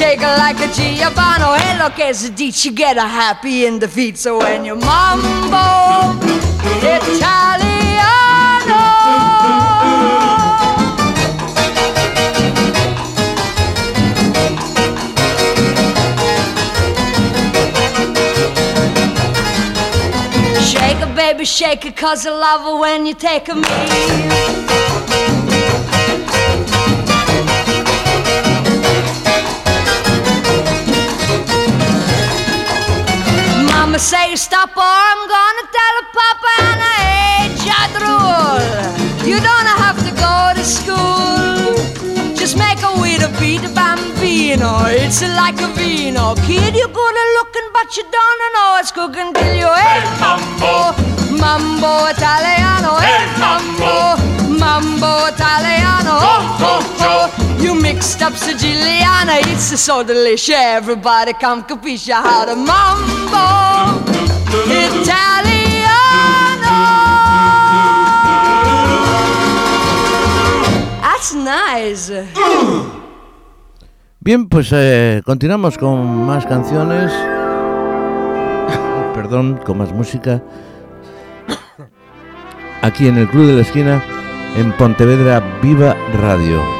Shake 0.00 0.22
like 0.22 0.58
a 0.60 0.72
Giovanni. 0.72 1.40
As 2.02 2.24
a 2.24 2.30
ditch, 2.30 2.64
you 2.64 2.72
get 2.72 2.96
a 2.96 3.02
happy 3.02 3.66
in 3.66 3.78
the 3.78 3.86
feet. 3.86 4.16
So 4.16 4.38
when 4.38 4.64
you 4.64 4.74
mambo 4.74 6.18
italiano. 6.80 7.60
Shake 20.64 21.02
it, 21.02 21.14
baby, 21.14 21.44
shake 21.44 21.84
it, 21.84 21.94
cause 21.94 22.26
I 22.26 22.30
love 22.30 22.66
it 22.66 22.80
when 22.80 23.04
you 23.04 23.12
take 23.14 23.50
a 23.50 23.54
me. 23.54 25.49
Mama 33.90 33.98
say 33.98 34.36
stop 34.36 34.70
or 34.76 34.82
I'm 34.84 35.22
gonna 35.26 35.66
tell 35.76 35.96
Papa 36.14 36.52
and 36.62 36.80
I 36.80 36.98
hate 37.10 37.54
child 37.66 37.94
rule. 37.98 39.26
You 39.26 39.40
don't 39.42 39.70
have 39.82 39.98
to 40.06 40.12
go 40.14 40.36
to 40.54 40.62
school. 40.62 41.74
Just 42.36 42.56
make 42.56 42.78
a 42.86 42.92
way 43.02 43.18
to 43.18 43.26
beat 43.40 43.64
a 43.64 43.68
bambino. 43.74 44.86
It's 44.86 45.22
like 45.22 45.60
a 45.60 45.66
vino. 45.74 46.36
Kid, 46.46 46.76
you're 46.76 46.94
good 47.00 47.16
at 47.22 47.28
looking, 47.38 47.68
but 47.72 47.96
you 47.96 48.04
don't 48.14 48.40
know 48.54 48.78
it's 48.78 48.92
cooking 48.92 49.34
till 49.34 49.54
you 49.58 49.66
hey 49.82 50.06
mambo, 50.22 50.94
mambo 51.42 52.06
italiano, 52.14 52.94
hey 53.02 53.26
mambo, 53.42 54.14
mambo 54.54 55.26
italiano. 55.34 56.14
Oh, 56.14 56.58
oh, 56.62 57.36
oh. 57.42 57.49
You 57.62 57.74
mixed 57.74 58.22
up 58.22 58.32
Siciliana, 58.32 59.38
it's 59.52 59.78
so 59.78 60.02
delicious. 60.02 60.56
Everybody 60.56 61.34
come 61.34 61.62
capisce 61.62 62.10
how 62.10 62.46
to 62.46 62.56
mambo 62.56 64.00
italiano. 64.64 65.60
That's 71.02 71.34
nice. 71.34 72.10
Bien, 74.20 74.48
pues 74.48 74.70
eh, 74.72 75.20
continuamos 75.26 75.76
con 75.76 76.26
más 76.26 76.46
canciones. 76.46 77.12
Perdón, 79.14 79.60
con 79.66 79.76
más 79.76 79.92
música. 79.92 80.42
Aquí 82.80 83.06
en 83.06 83.18
el 83.18 83.28
Club 83.28 83.48
de 83.48 83.52
la 83.52 83.60
Esquina, 83.60 84.02
en 84.56 84.72
Pontevedra 84.78 85.40
Viva 85.62 85.94
Radio. 86.22 86.79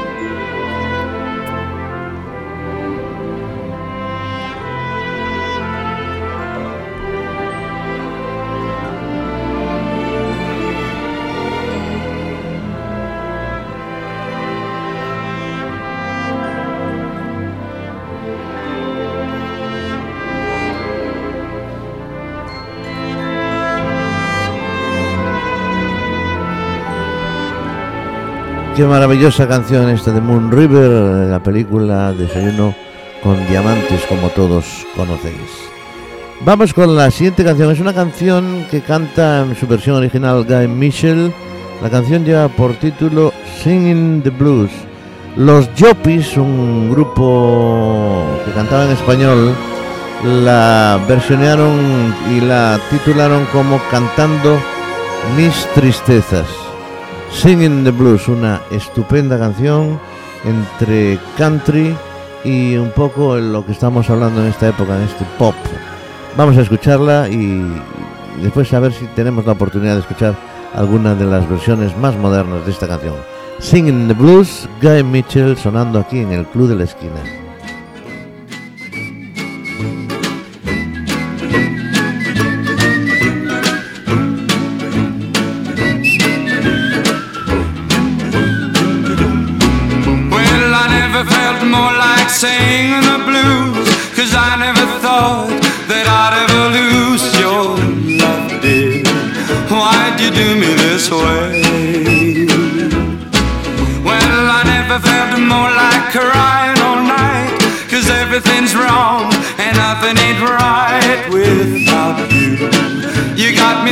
Qué 28.75 28.85
maravillosa 28.85 29.49
canción 29.49 29.89
esta 29.89 30.13
de 30.13 30.21
Moon 30.21 30.49
River, 30.49 31.27
la 31.29 31.43
película 31.43 32.13
Desayuno 32.13 32.73
con 33.21 33.45
diamantes, 33.47 34.05
como 34.07 34.29
todos 34.29 34.87
conocéis. 34.95 35.35
Vamos 36.45 36.73
con 36.73 36.95
la 36.95 37.11
siguiente 37.11 37.43
canción. 37.43 37.69
Es 37.69 37.81
una 37.81 37.93
canción 37.93 38.65
que 38.71 38.79
canta 38.79 39.41
en 39.41 39.57
su 39.57 39.67
versión 39.67 39.97
original 39.97 40.45
Guy 40.45 40.69
Mitchell. 40.69 41.33
La 41.83 41.89
canción 41.89 42.23
lleva 42.23 42.47
por 42.47 42.73
título 42.75 43.33
Singing 43.61 44.21
the 44.23 44.29
Blues. 44.29 44.71
Los 45.35 45.73
Yopis, 45.75 46.37
un 46.37 46.89
grupo 46.89 48.23
que 48.45 48.51
cantaba 48.53 48.85
en 48.85 48.91
español, 48.91 49.53
la 50.45 50.97
versionearon 51.09 52.15
y 52.35 52.39
la 52.39 52.79
titularon 52.89 53.45
como 53.51 53.81
Cantando 53.91 54.57
mis 55.35 55.67
tristezas. 55.73 56.60
Singing 57.33 57.83
the 57.83 57.91
Blues, 57.91 58.27
una 58.27 58.61
estupenda 58.69 59.39
canción 59.39 59.99
entre 60.45 61.17
country 61.37 61.95
y 62.43 62.75
un 62.75 62.91
poco 62.91 63.37
lo 63.37 63.65
que 63.65 63.71
estamos 63.71 64.09
hablando 64.09 64.41
en 64.41 64.47
esta 64.47 64.69
época, 64.69 64.97
en 64.97 65.03
este 65.03 65.25
pop. 65.37 65.55
Vamos 66.37 66.57
a 66.57 66.61
escucharla 66.61 67.29
y 67.29 67.65
después 68.41 68.71
a 68.73 68.79
ver 68.79 68.93
si 68.93 69.05
tenemos 69.07 69.45
la 69.45 69.53
oportunidad 69.53 69.95
de 69.95 70.01
escuchar 70.01 70.35
alguna 70.75 71.15
de 71.15 71.25
las 71.25 71.49
versiones 71.49 71.97
más 71.97 72.15
modernas 72.15 72.65
de 72.65 72.71
esta 72.71 72.87
canción. 72.87 73.15
Singing 73.59 74.07
the 74.07 74.13
Blues, 74.13 74.67
Guy 74.81 75.03
Mitchell 75.03 75.57
sonando 75.57 75.99
aquí 75.99 76.19
en 76.19 76.31
el 76.31 76.45
Club 76.45 76.69
de 76.69 76.75
la 76.75 76.83
Esquina. 76.83 77.40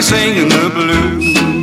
singing 0.02 0.48
the 0.48 0.70
blues. 0.74 1.59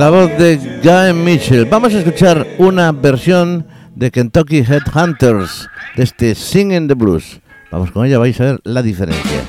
la 0.00 0.08
voz 0.08 0.30
de 0.38 0.56
Guy 0.82 1.12
Mitchell. 1.12 1.66
Vamos 1.66 1.92
a 1.92 1.98
escuchar 1.98 2.46
una 2.56 2.90
versión 2.90 3.66
de 3.94 4.10
Kentucky 4.10 4.60
Headhunters 4.60 5.68
de 5.94 6.04
este 6.04 6.34
Sing 6.34 6.72
in 6.72 6.88
the 6.88 6.94
Blues. 6.94 7.38
Vamos 7.70 7.90
con 7.90 8.06
ella, 8.06 8.16
vais 8.16 8.40
a 8.40 8.44
ver 8.44 8.60
la 8.64 8.80
diferencia. 8.80 9.39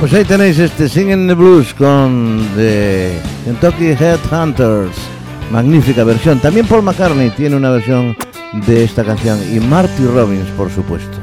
Pues 0.00 0.12
ahí 0.14 0.24
tenéis 0.24 0.58
este 0.58 0.88
Singing 0.88 1.26
the 1.26 1.34
Blues 1.34 1.74
con 1.74 2.48
The 2.56 3.18
Kentucky 3.44 3.88
Headhunters. 3.88 4.96
Magnífica 5.50 6.04
versión. 6.04 6.38
También 6.38 6.66
Paul 6.66 6.82
McCartney 6.82 7.30
tiene 7.30 7.56
una 7.56 7.70
versión 7.70 8.16
de 8.66 8.84
esta 8.84 9.04
canción. 9.04 9.38
Y 9.52 9.60
Marty 9.60 10.04
Robbins, 10.06 10.48
por 10.56 10.70
supuesto. 10.70 11.15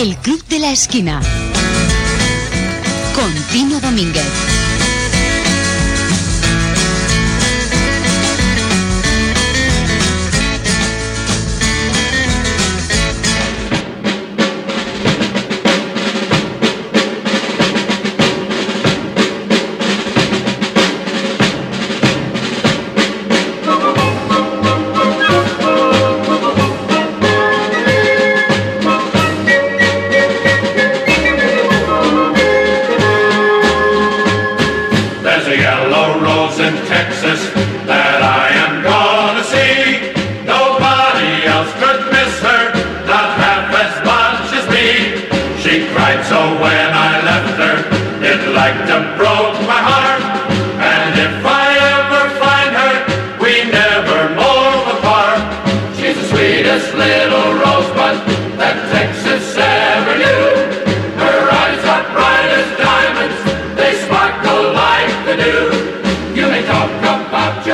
El 0.00 0.16
Club 0.18 0.44
de 0.46 0.60
la 0.60 0.70
Esquina. 0.70 1.20
Con 3.16 3.34
Tino 3.50 3.80
Domínguez. 3.80 4.57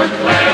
to 0.02 0.09
play. 0.09 0.54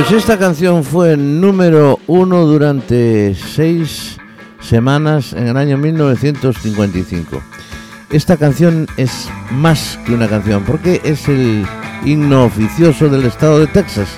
Pues 0.00 0.12
esta 0.12 0.38
canción 0.38 0.82
fue 0.82 1.14
número 1.14 2.00
uno 2.06 2.46
durante 2.46 3.34
seis 3.34 4.16
semanas 4.58 5.34
en 5.34 5.48
el 5.48 5.58
año 5.58 5.76
1955. 5.76 7.42
Esta 8.10 8.38
canción 8.38 8.88
es 8.96 9.28
más 9.50 9.98
que 10.06 10.14
una 10.14 10.26
canción 10.26 10.64
porque 10.64 11.02
es 11.04 11.28
el 11.28 11.66
himno 12.06 12.44
oficioso 12.44 13.10
del 13.10 13.26
estado 13.26 13.58
de 13.58 13.66
Texas. 13.66 14.08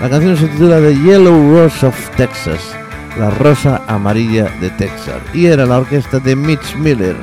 La 0.00 0.08
canción 0.08 0.36
se 0.36 0.46
titula 0.46 0.78
The 0.78 0.94
Yellow 0.94 1.52
Rose 1.52 1.86
of 1.86 2.16
Texas, 2.16 2.60
la 3.18 3.30
rosa 3.30 3.82
amarilla 3.88 4.44
de 4.60 4.70
Texas, 4.70 5.20
y 5.34 5.46
era 5.46 5.66
la 5.66 5.78
orquesta 5.78 6.20
de 6.20 6.36
Mitch 6.36 6.76
Miller. 6.76 7.16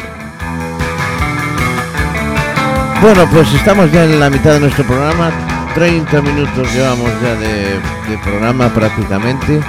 Bueno, 3.01 3.25
pues 3.31 3.53
estamos 3.53 3.89
ya 3.93 4.03
en 4.03 4.19
la 4.19 4.29
mitad 4.29 4.55
de 4.55 4.59
nuestro 4.59 4.83
programa. 4.83 5.48
30 5.75 6.21
minutos 6.21 6.73
llevamos 6.73 7.11
ya 7.21 7.35
de, 7.35 7.79
programa 8.23 8.69
prácticamente. 8.69 9.61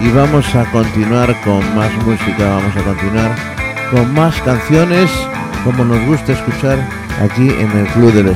Y 0.00 0.10
vamos 0.10 0.54
a 0.54 0.64
continuar 0.72 1.34
con 1.42 1.60
más 1.74 1.92
música, 2.04 2.48
vamos 2.48 2.76
a 2.76 2.82
continuar 2.82 3.34
con 3.90 4.12
más 4.12 4.34
canciones 4.42 5.10
como 5.62 5.84
nos 5.84 6.04
gusta 6.06 6.32
escuchar 6.32 6.78
aquí 7.22 7.48
en 7.48 7.70
el 7.78 7.86
Club 7.88 8.12
de 8.12 8.24
la. 8.24 8.32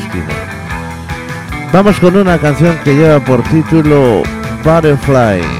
Vamos 1.72 1.98
con 2.00 2.16
una 2.16 2.38
canción 2.38 2.78
que 2.84 2.94
lleva 2.94 3.20
por 3.20 3.42
título 3.42 4.22
Butterfly. 4.64 5.57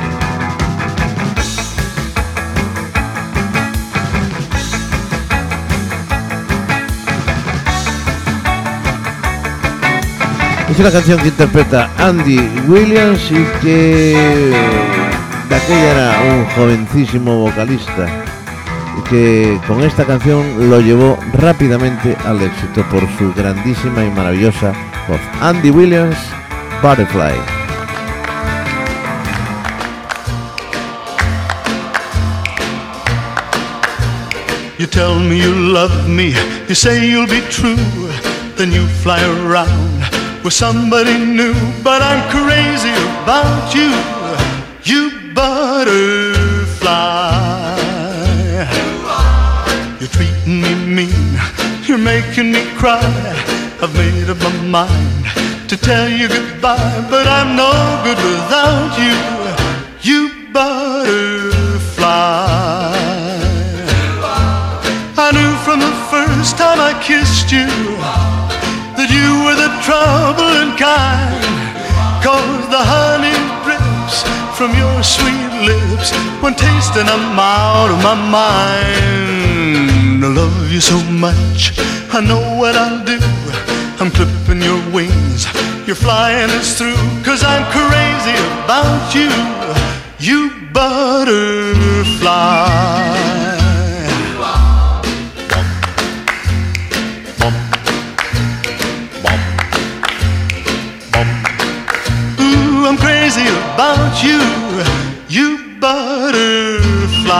Es 10.70 10.78
una 10.78 10.90
canción 10.90 11.18
que 11.20 11.28
interpreta 11.28 11.90
Andy 11.96 12.38
Williams 12.68 13.30
y 13.30 13.42
que 13.62 14.52
de 15.48 15.54
aquella 15.56 15.90
era 15.92 16.20
un 16.34 16.44
jovencísimo 16.54 17.38
vocalista 17.38 18.06
y 18.98 19.08
que 19.08 19.58
con 19.66 19.82
esta 19.82 20.04
canción 20.04 20.68
lo 20.68 20.80
llevó 20.80 21.18
rápidamente 21.32 22.16
al 22.26 22.42
éxito 22.42 22.84
por 22.90 23.00
su 23.16 23.32
grandísima 23.32 24.04
y 24.04 24.10
maravillosa 24.10 24.72
voz. 25.08 25.20
Andy 25.40 25.70
Williams, 25.70 26.18
Butterfly. 26.82 27.34
Somebody 40.50 41.18
new. 41.18 41.54
But 41.82 42.00
I'm 42.02 42.22
crazy 42.30 42.94
about 43.22 43.74
you, 43.74 43.90
you 44.84 45.10
butterfly. 45.34 46.98
You're 50.00 50.08
treating 50.08 50.60
me 50.62 50.74
mean, 50.74 51.38
you're 51.86 51.98
making 51.98 52.52
me 52.52 52.64
cry. 52.76 53.02
I've 53.82 53.94
made 53.94 54.28
up 54.30 54.38
my 54.38 54.50
mind 54.62 55.26
to 55.68 55.76
tell 55.76 56.08
you 56.08 56.28
goodbye, 56.28 57.06
but 57.10 57.26
I'm 57.26 57.56
no 57.56 57.72
good 58.04 58.16
without 58.16 58.98
you, 58.98 59.16
you 60.08 60.30
butterfly. 60.52 62.08
I 65.20 65.30
knew 65.32 65.52
from 65.64 65.80
the 65.80 65.92
first 66.10 66.56
time 66.56 66.80
I 66.80 66.94
kissed 67.02 67.52
you 67.52 68.37
that 68.98 69.14
you 69.14 69.30
were 69.46 69.54
the 69.54 69.70
troubling 69.86 70.74
kind. 70.74 71.38
Cause 72.18 72.66
the 72.66 72.82
honey 72.82 73.38
drips 73.62 74.26
from 74.58 74.74
your 74.74 75.06
sweet 75.06 75.54
lips 75.62 76.10
when 76.42 76.58
tasting 76.58 77.06
I'm 77.06 77.38
out 77.38 77.94
of 77.94 78.02
my 78.02 78.18
mind. 78.18 80.26
I 80.26 80.28
love 80.34 80.66
you 80.72 80.80
so 80.80 80.98
much, 81.14 81.78
I 82.10 82.18
know 82.18 82.42
what 82.58 82.74
I'll 82.74 83.04
do. 83.06 83.22
I'm 84.02 84.10
clipping 84.10 84.62
your 84.62 84.82
wings, 84.90 85.46
you're 85.86 85.94
flying 85.94 86.50
us 86.58 86.76
through. 86.76 86.98
Cause 87.22 87.44
I'm 87.46 87.62
crazy 87.70 88.34
about 88.66 89.14
you, 89.14 89.30
you 90.18 90.50
butterfly. 90.74 92.48
Crazy 103.30 103.48
about 103.48 104.24
you, 104.24 104.40
you 105.28 105.58
butterfly. 105.78 107.34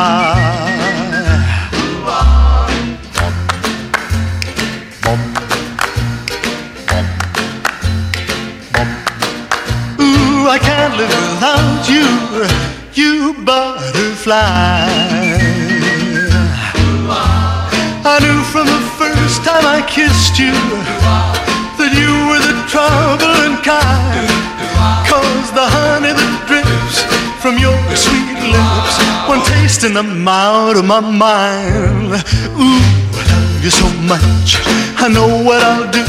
Ooh, 9.98 10.46
I 10.46 10.58
can't 10.60 10.94
live 10.98 11.08
without 11.08 11.88
you, 11.88 12.06
you 12.92 13.32
butterfly. 13.44 14.34
I 18.04 18.18
knew 18.20 18.42
from 18.52 18.66
the 18.66 18.80
first 18.98 19.42
time 19.42 19.64
I 19.64 19.80
kissed 19.88 20.38
you 20.38 20.52
that 21.78 21.92
you 21.96 22.12
were 22.28 22.40
the 22.40 22.68
trouble 22.68 23.24
troubling 23.24 23.62
kind. 23.62 24.47
The 25.54 25.64
honey 25.66 26.12
that 26.12 26.44
drips 26.46 27.02
from 27.40 27.56
your 27.58 27.74
sweet 27.96 28.36
lips, 28.52 28.94
one 29.26 29.42
taste 29.42 29.82
and 29.82 29.96
I'm 29.96 30.28
out 30.28 30.76
of 30.76 30.84
my 30.84 31.00
mind. 31.00 32.12
Ooh, 32.54 32.84
I 33.16 33.22
love 33.26 33.64
you 33.64 33.70
so 33.70 33.88
much. 34.04 34.60
I 35.00 35.08
know 35.08 35.26
what 35.42 35.62
I'll 35.64 35.90
do. 35.90 36.04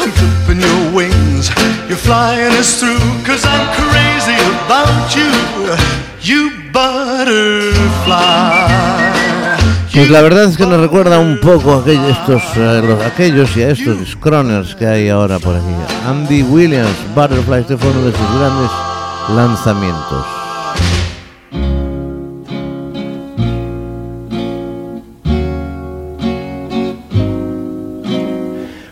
I'm 0.00 0.10
clipping 0.16 0.60
your 0.64 0.92
wings. 0.96 1.50
You're 1.88 2.00
flying 2.00 2.52
us 2.56 2.80
through. 2.80 2.98
Cause 3.22 3.44
I'm 3.44 3.68
crazy 3.76 4.34
about 4.64 5.14
you. 5.14 5.30
You 6.20 6.50
butterfly. 6.72 8.24
Pues 9.94 10.10
la 10.10 10.22
verdad 10.22 10.44
es 10.44 10.56
que 10.56 10.66
nos 10.66 10.80
recuerda 10.80 11.20
un 11.20 11.38
poco 11.38 11.72
a 11.72 11.78
aquellos, 13.06 13.56
y 13.56 13.62
a 13.62 13.70
estos 13.70 14.08
scroners 14.08 14.74
que 14.74 14.86
hay 14.86 15.08
ahora 15.08 15.38
por 15.38 15.54
aquí. 15.54 15.72
Andy 16.04 16.42
Williams, 16.42 16.96
Butterfly, 17.14 17.60
este 17.60 17.76
fue 17.76 17.90
uno 17.90 18.02
de 18.06 18.10
sus 18.10 18.38
grandes 18.38 18.70
lanzamientos. 19.36 20.26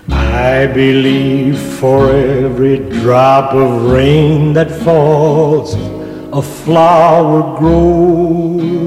I 0.09 0.69
believe 0.69 1.59
for 1.81 2.11
every 2.15 2.79
drop 3.03 3.53
of 3.55 3.91
rain 3.93 4.55
that 4.55 4.71
falls, 4.71 5.77
a 6.33 6.41
flower 6.41 7.59
grows. 7.59 8.82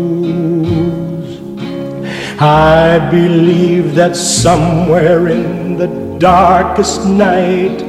I 2.40 3.00
believe 3.12 3.96
that 3.96 4.16
somewhere 4.18 5.30
in 5.30 5.78
the 5.78 5.88
darkest 6.20 7.06
night, 7.06 7.82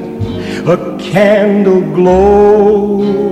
a 0.68 0.96
candle 1.00 1.80
glows. 1.80 3.26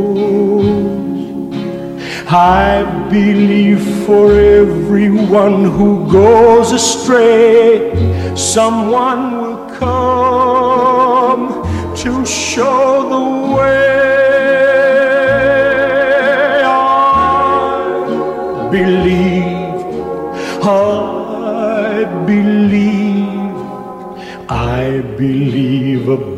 I 2.27 2.83
believe 3.11 3.81
for 4.07 4.33
everyone 4.33 5.65
who 5.65 6.11
goes 6.11 6.73
astray, 6.73 7.95
someone 8.35 9.41
will 9.41 9.69
come 9.79 11.63
to 11.97 12.27
show 12.27 13.09
the 13.09 13.55
way. 13.55 14.34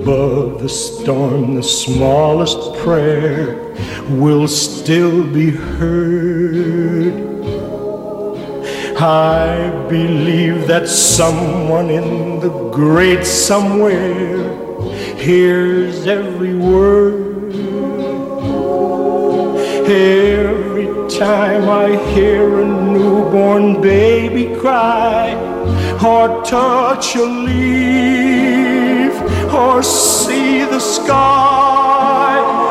Above 0.06 0.62
the 0.62 0.68
storm, 0.68 1.56
the 1.56 1.62
smallest 1.64 2.74
prayer 2.76 3.74
will 4.08 4.46
still 4.46 5.24
be 5.24 5.50
heard. 5.50 7.12
I 9.00 9.68
believe 9.88 10.68
that 10.68 10.86
someone 10.88 11.90
in 11.90 12.38
the 12.38 12.70
great 12.70 13.26
somewhere 13.26 14.86
hears 15.16 16.06
every 16.06 16.54
word. 16.54 17.52
Every 19.88 20.86
time 21.18 21.68
I 21.68 21.96
hear 22.14 22.60
a 22.60 22.64
newborn 22.64 23.82
baby 23.82 24.54
cry, 24.54 25.34
or 26.00 26.44
touch 26.44 27.16
a 27.16 27.24
leaf, 27.24 28.25
or 29.56 29.82
see 29.82 30.64
the 30.64 30.78
sky, 30.78 32.65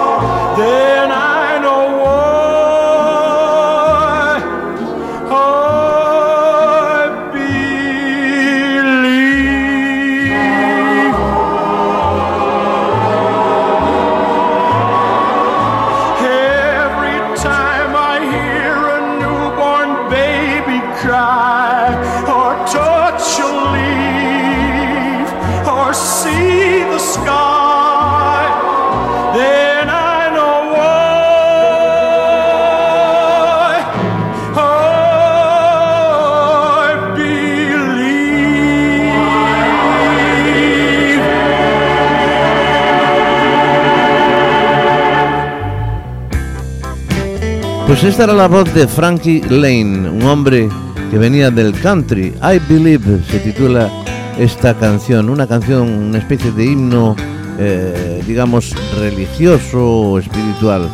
Pues 47.95 48.03
esta 48.03 48.25
era 48.25 48.33
la 48.33 48.49
voz 48.49 48.73
de 48.73 48.89
Frankie 48.89 49.41
Lane, 49.49 50.09
un 50.09 50.21
hombre 50.23 50.67
que 51.09 51.17
venía 51.17 51.49
del 51.49 51.71
country. 51.79 52.33
I 52.43 52.59
Believe 52.67 53.23
se 53.23 53.39
titula 53.39 53.89
esta 54.37 54.73
canción, 54.73 55.29
una 55.29 55.47
canción, 55.47 55.87
una 55.87 56.17
especie 56.17 56.51
de 56.51 56.65
himno, 56.65 57.15
eh, 57.57 58.21
digamos, 58.27 58.75
religioso 58.99 59.79
o 59.81 60.19
espiritual. 60.19 60.89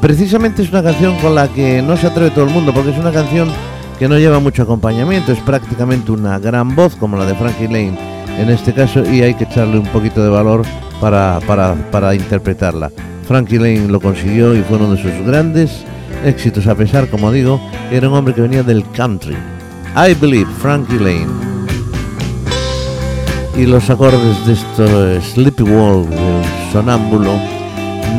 Precisamente 0.00 0.62
es 0.62 0.70
una 0.70 0.82
canción 0.82 1.18
con 1.18 1.34
la 1.34 1.48
que 1.48 1.82
no 1.82 1.98
se 1.98 2.06
atreve 2.06 2.30
todo 2.30 2.46
el 2.46 2.50
mundo, 2.50 2.72
porque 2.72 2.92
es 2.92 2.98
una 2.98 3.12
canción 3.12 3.50
que 3.98 4.08
no 4.08 4.18
lleva 4.18 4.38
mucho 4.38 4.62
acompañamiento, 4.62 5.32
es 5.32 5.40
prácticamente 5.40 6.12
una 6.12 6.38
gran 6.38 6.74
voz 6.74 6.96
como 6.96 7.18
la 7.18 7.26
de 7.26 7.34
Frankie 7.34 7.66
Lane 7.66 7.98
en 8.38 8.48
este 8.48 8.72
caso 8.72 9.04
y 9.04 9.20
hay 9.20 9.34
que 9.34 9.44
echarle 9.44 9.78
un 9.78 9.88
poquito 9.88 10.24
de 10.24 10.30
valor 10.30 10.62
para, 10.98 11.40
para, 11.46 11.74
para 11.90 12.14
interpretarla. 12.14 12.90
Frankie 13.26 13.58
Lane 13.58 13.88
lo 13.88 14.00
consiguió 14.00 14.56
y 14.56 14.62
fue 14.62 14.78
uno 14.78 14.94
de 14.94 15.02
sus 15.02 15.26
grandes 15.26 15.84
éxitos, 16.24 16.66
a 16.66 16.74
pesar, 16.74 17.08
como 17.08 17.32
digo, 17.32 17.60
era 17.90 18.08
un 18.08 18.14
hombre 18.14 18.34
que 18.34 18.42
venía 18.42 18.62
del 18.62 18.84
country. 18.90 19.36
I 19.96 20.14
Believe, 20.14 20.50
Frankie 20.60 20.98
Lane. 20.98 21.26
Y 23.56 23.66
los 23.66 23.90
acordes 23.90 24.46
de 24.46 24.52
esto 24.52 25.20
Sleepy 25.20 25.64
Wall 25.64 26.08
del 26.08 26.44
sonámbulo 26.72 27.32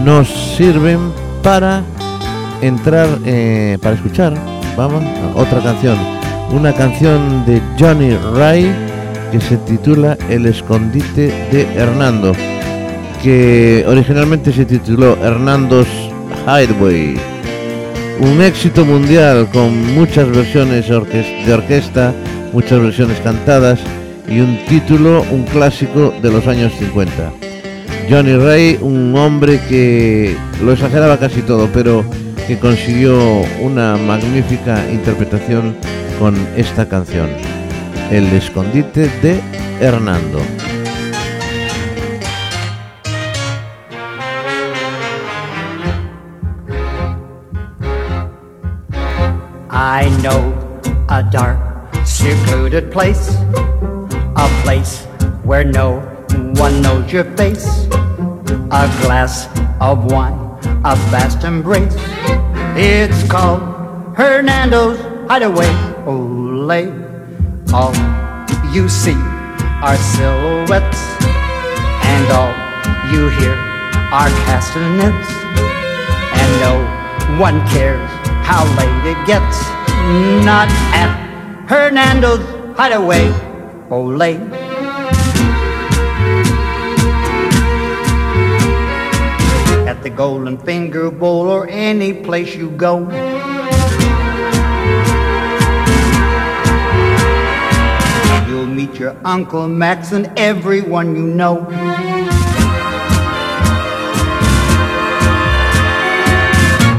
nos 0.03 0.27
sirven 0.57 0.99
para 1.41 1.83
entrar, 2.61 3.07
eh, 3.25 3.77
para 3.81 3.95
escuchar, 3.95 4.33
vamos, 4.75 5.03
otra 5.35 5.61
canción. 5.61 5.97
Una 6.51 6.73
canción 6.73 7.45
de 7.45 7.61
Johnny 7.79 8.15
Ray 8.35 8.73
que 9.31 9.39
se 9.39 9.57
titula 9.57 10.17
El 10.29 10.45
escondite 10.45 11.27
de 11.51 11.67
Hernando, 11.75 12.33
que 13.21 13.85
originalmente 13.87 14.51
se 14.51 14.65
tituló 14.65 15.15
Hernando's 15.23 15.87
Hideaway. 16.45 17.28
Un 18.19 18.41
éxito 18.41 18.85
mundial 18.85 19.47
con 19.51 19.95
muchas 19.95 20.29
versiones 20.29 20.89
de 20.89 21.53
orquesta, 21.53 22.13
muchas 22.51 22.81
versiones 22.81 23.17
cantadas 23.21 23.79
y 24.27 24.41
un 24.41 24.59
título, 24.67 25.25
un 25.31 25.43
clásico 25.45 26.13
de 26.21 26.29
los 26.29 26.45
años 26.45 26.73
50. 26.77 27.31
Johnny 28.09 28.35
Ray, 28.35 28.77
un 28.81 29.15
hombre 29.15 29.61
que 29.69 30.35
lo 30.61 30.73
exageraba 30.73 31.17
casi 31.17 31.41
todo, 31.41 31.69
pero 31.73 32.03
que 32.45 32.59
consiguió 32.59 33.41
una 33.61 33.95
magnífica 33.95 34.83
interpretación 34.91 35.77
con 36.19 36.35
esta 36.57 36.89
canción, 36.89 37.29
El 38.11 38.25
escondite 38.33 39.09
de 39.21 39.39
Hernando. 39.79 40.39
I 49.79 50.09
know 50.21 50.43
a 51.07 51.23
dark, 51.23 51.57
secluded 52.05 52.91
place, 52.91 53.33
a 54.35 54.47
place 54.61 55.05
where 55.45 55.63
no 55.63 56.01
one 56.59 56.81
knows 56.81 57.13
your 57.13 57.23
face. 57.37 57.87
A 58.71 58.83
glass 59.01 59.47
of 59.79 60.11
wine 60.11 60.49
a 60.83 60.95
vast 61.07 61.45
embrace. 61.45 61.95
It's 62.75 63.23
called 63.31 63.61
Hernando's 64.17 64.99
Hideaway. 65.29 65.71
Ole, 66.05 66.91
all 67.73 67.95
you 68.73 68.89
see 68.89 69.15
are 69.79 69.95
silhouettes, 69.95 70.99
and 72.03 72.27
all 72.35 72.51
you 73.13 73.29
hear 73.39 73.55
are 74.11 74.29
castanets, 74.43 75.29
and 76.35 76.49
no 76.59 77.39
one 77.39 77.65
cares 77.69 78.18
how 78.49 78.65
late 78.81 79.05
it 79.05 79.21
gets. 79.27 79.61
Not 80.43 80.67
at 80.97 81.11
Hernando's 81.69 82.41
Hideaway. 82.75 83.29
Ole. 83.91 84.33
At 89.87 90.01
the 90.01 90.09
Golden 90.09 90.57
Finger 90.57 91.11
Bowl 91.11 91.47
or 91.47 91.67
any 91.69 92.11
place 92.11 92.55
you 92.55 92.71
go. 92.71 93.05
You'll 98.49 98.65
meet 98.65 98.95
your 98.95 99.15
Uncle 99.23 99.67
Max 99.67 100.11
and 100.11 100.25
everyone 100.39 101.15
you 101.15 101.21
know. 101.21 102.08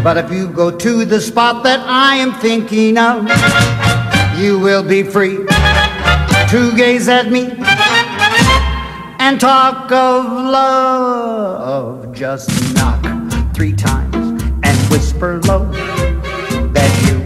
But 0.03 0.16
if 0.16 0.32
you 0.32 0.48
go 0.48 0.70
to 0.70 1.05
the 1.05 1.20
spot 1.20 1.62
that 1.64 1.80
I 1.80 2.16
am 2.16 2.32
thinking 2.40 2.96
of, 2.96 3.28
you 4.40 4.59
will 4.59 4.82
be 4.82 5.03
free 5.03 5.36
to 6.48 6.72
gaze 6.74 7.07
at 7.07 7.30
me 7.30 7.53
and 9.18 9.38
talk 9.38 9.92
of 9.92 10.24
love. 10.24 12.14
Just 12.14 12.48
knock 12.74 13.05
three 13.55 13.74
times 13.74 14.42
and 14.62 14.78
whisper 14.90 15.38
low 15.42 15.66
that 16.72 16.90
you 17.05 17.20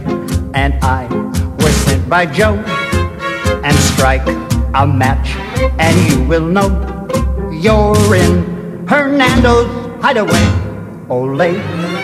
and 0.53 0.73
I 0.83 1.07
were 1.57 1.71
sent 1.71 2.09
by 2.09 2.25
Joe 2.25 2.55
and 3.63 3.75
strike 3.77 4.27
a 4.75 4.85
match 4.85 5.29
and 5.79 6.11
you 6.11 6.27
will 6.27 6.45
know 6.45 6.69
you're 7.53 8.15
in 8.15 8.85
Hernando's 8.85 10.03
hideaway. 10.03 10.43
Ole. 11.09 11.94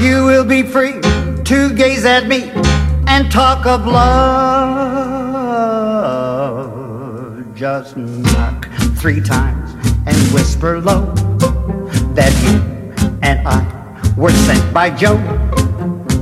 You 0.00 0.24
will 0.26 0.44
be 0.44 0.62
free 0.62 1.00
to 1.42 1.74
gaze 1.74 2.04
at 2.04 2.28
me 2.28 2.52
and 3.08 3.32
talk 3.32 3.66
of 3.66 3.84
love. 3.84 4.64
Just 7.52 7.96
knock 7.96 8.68
three 8.96 9.20
times 9.20 9.72
and 10.06 10.16
whisper 10.32 10.80
low 10.80 11.12
that 12.14 12.32
you 12.44 12.60
and 13.22 13.40
I 13.46 13.64
were 14.16 14.30
sent 14.30 14.72
by 14.72 14.90
Joe 14.90 15.16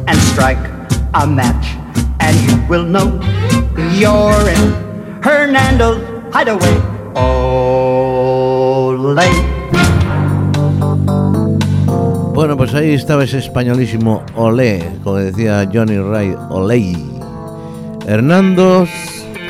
and 0.08 0.18
strike 0.32 0.70
a 1.12 1.26
match 1.26 1.76
and 2.20 2.34
you 2.48 2.56
will 2.68 2.84
know 2.84 3.20
you're 3.92 4.48
in 4.48 5.20
Hernando's 5.22 6.32
hideaway. 6.32 6.80
Ole. 7.14 8.16
Bueno, 12.36 12.54
pues 12.54 12.74
ahí 12.74 12.92
estaba 12.92 13.24
ese 13.24 13.38
españolísimo 13.38 14.22
Olé, 14.34 14.86
como 15.02 15.16
decía 15.16 15.66
Johnny 15.72 15.96
Wright, 15.96 16.36
Olé. 16.50 16.94
Hernando's 18.06 18.90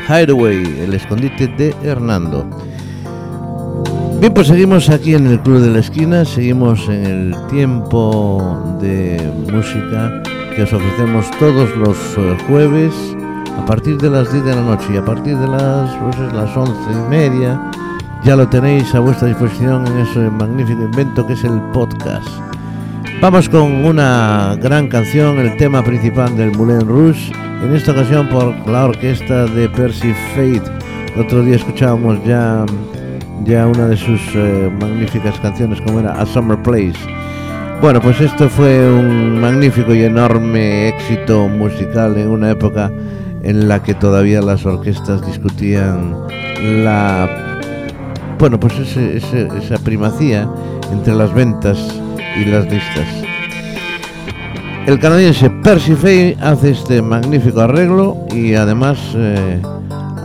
Hideaway, 0.07 0.63
el 0.83 0.93
escondite 0.93 1.47
de 1.47 1.75
Hernando. 1.83 2.49
Bien, 4.21 4.33
pues 4.33 4.47
seguimos 4.47 4.89
aquí 4.89 5.15
en 5.15 5.27
el 5.27 5.41
Club 5.41 5.59
de 5.59 5.69
la 5.69 5.79
Esquina, 5.79 6.23
seguimos 6.23 6.87
en 6.87 7.05
el 7.05 7.47
tiempo 7.47 8.77
de 8.79 9.19
música 9.51 10.23
que 10.55 10.63
os 10.63 10.71
ofrecemos 10.71 11.29
todos 11.39 11.69
los 11.75 11.97
eh, 12.17 12.37
jueves 12.47 12.93
a 13.57 13.65
partir 13.65 13.97
de 13.97 14.09
las 14.09 14.31
10 14.31 14.45
de 14.45 14.55
la 14.55 14.61
noche 14.61 14.93
y 14.93 14.97
a 14.97 15.03
partir 15.03 15.37
de 15.37 15.47
las, 15.49 15.93
pues, 15.97 16.15
es 16.19 16.33
las 16.33 16.55
11 16.55 16.71
y 16.89 17.09
media 17.09 17.69
ya 18.23 18.37
lo 18.37 18.47
tenéis 18.47 18.95
a 18.95 19.01
vuestra 19.01 19.27
disposición 19.27 19.85
en 19.87 19.97
ese 19.97 20.19
magnífico 20.29 20.83
invento 20.83 21.27
que 21.27 21.33
es 21.33 21.43
el 21.43 21.61
podcast. 21.73 22.47
Vamos 23.21 23.49
con 23.49 23.63
una 23.85 24.55
gran 24.61 24.87
canción, 24.87 25.39
el 25.39 25.57
tema 25.57 25.83
principal 25.83 26.35
del 26.37 26.51
Moulin 26.51 26.81
Rouge, 26.87 27.31
en 27.63 27.75
esta 27.75 27.91
ocasión 27.91 28.29
por 28.29 28.53
la 28.69 28.85
orquesta 28.85 29.45
de 29.45 29.67
Percy 29.69 30.13
Fate. 30.35 30.61
El 31.15 31.21
otro 31.21 31.41
día 31.43 31.55
escuchábamos 31.55 32.23
ya, 32.25 32.63
ya 33.43 33.65
una 33.65 33.87
de 33.87 33.97
sus 33.97 34.21
eh, 34.35 34.71
magníficas 34.79 35.39
canciones 35.39 35.81
como 35.81 35.99
era 35.99 36.13
A 36.13 36.25
Summer 36.27 36.61
Place. 36.61 36.93
Bueno, 37.81 37.99
pues 38.01 38.21
esto 38.21 38.49
fue 38.49 38.91
un 38.91 39.41
magnífico 39.41 39.93
y 39.95 40.03
enorme 40.03 40.89
éxito 40.89 41.47
musical 41.47 42.17
en 42.17 42.27
una 42.29 42.51
época 42.51 42.91
en 43.43 43.67
la 43.67 43.81
que 43.81 43.93
todavía 43.95 44.41
las 44.41 44.65
orquestas 44.65 45.25
discutían 45.25 46.15
la 46.83 47.29
bueno 48.39 48.59
pues 48.59 48.73
ese- 48.79 49.17
ese- 49.17 49.47
esa 49.61 49.77
primacía 49.77 50.49
entre 50.91 51.13
las 51.13 51.31
ventas 51.33 51.77
y 52.39 52.45
las 52.45 52.65
listas. 52.65 53.07
El 54.85 54.99
canadiense 54.99 55.49
Percy 55.49 55.95
Fay 55.95 56.37
hace 56.41 56.71
este 56.71 57.01
magnífico 57.01 57.59
arreglo 57.61 58.15
y 58.33 58.53
además 58.53 58.97
eh, 59.15 59.59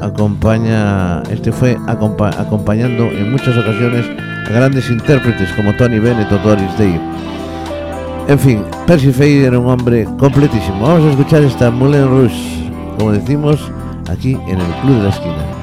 acompaña, 0.01 1.23
este 1.31 1.51
fue 1.51 1.77
acompa- 1.89 2.39
acompañando 2.39 3.05
en 3.11 3.33
muchas 3.33 3.57
ocasiones 3.57 4.07
a 4.49 4.53
grandes 4.53 4.89
intérpretes 4.89 5.51
como 5.53 5.75
Tony 5.75 5.99
Bennett 5.99 6.31
o 6.31 6.39
Doris 6.39 6.79
Day. 6.79 7.01
En 8.29 8.39
fin, 8.39 8.63
Percy 8.87 9.11
Fay 9.13 9.45
era 9.45 9.59
un 9.59 9.67
hombre 9.69 10.07
completísimo. 10.19 10.81
Vamos 10.87 11.07
a 11.07 11.11
escuchar 11.11 11.43
esta 11.43 11.71
Moulin 11.73 12.07
Rouge, 12.07 12.71
como 12.99 13.11
decimos, 13.13 13.59
aquí 14.09 14.35
en 14.47 14.61
el 14.61 14.73
Club 14.83 14.97
de 14.99 15.03
la 15.03 15.09
Esquina. 15.09 15.62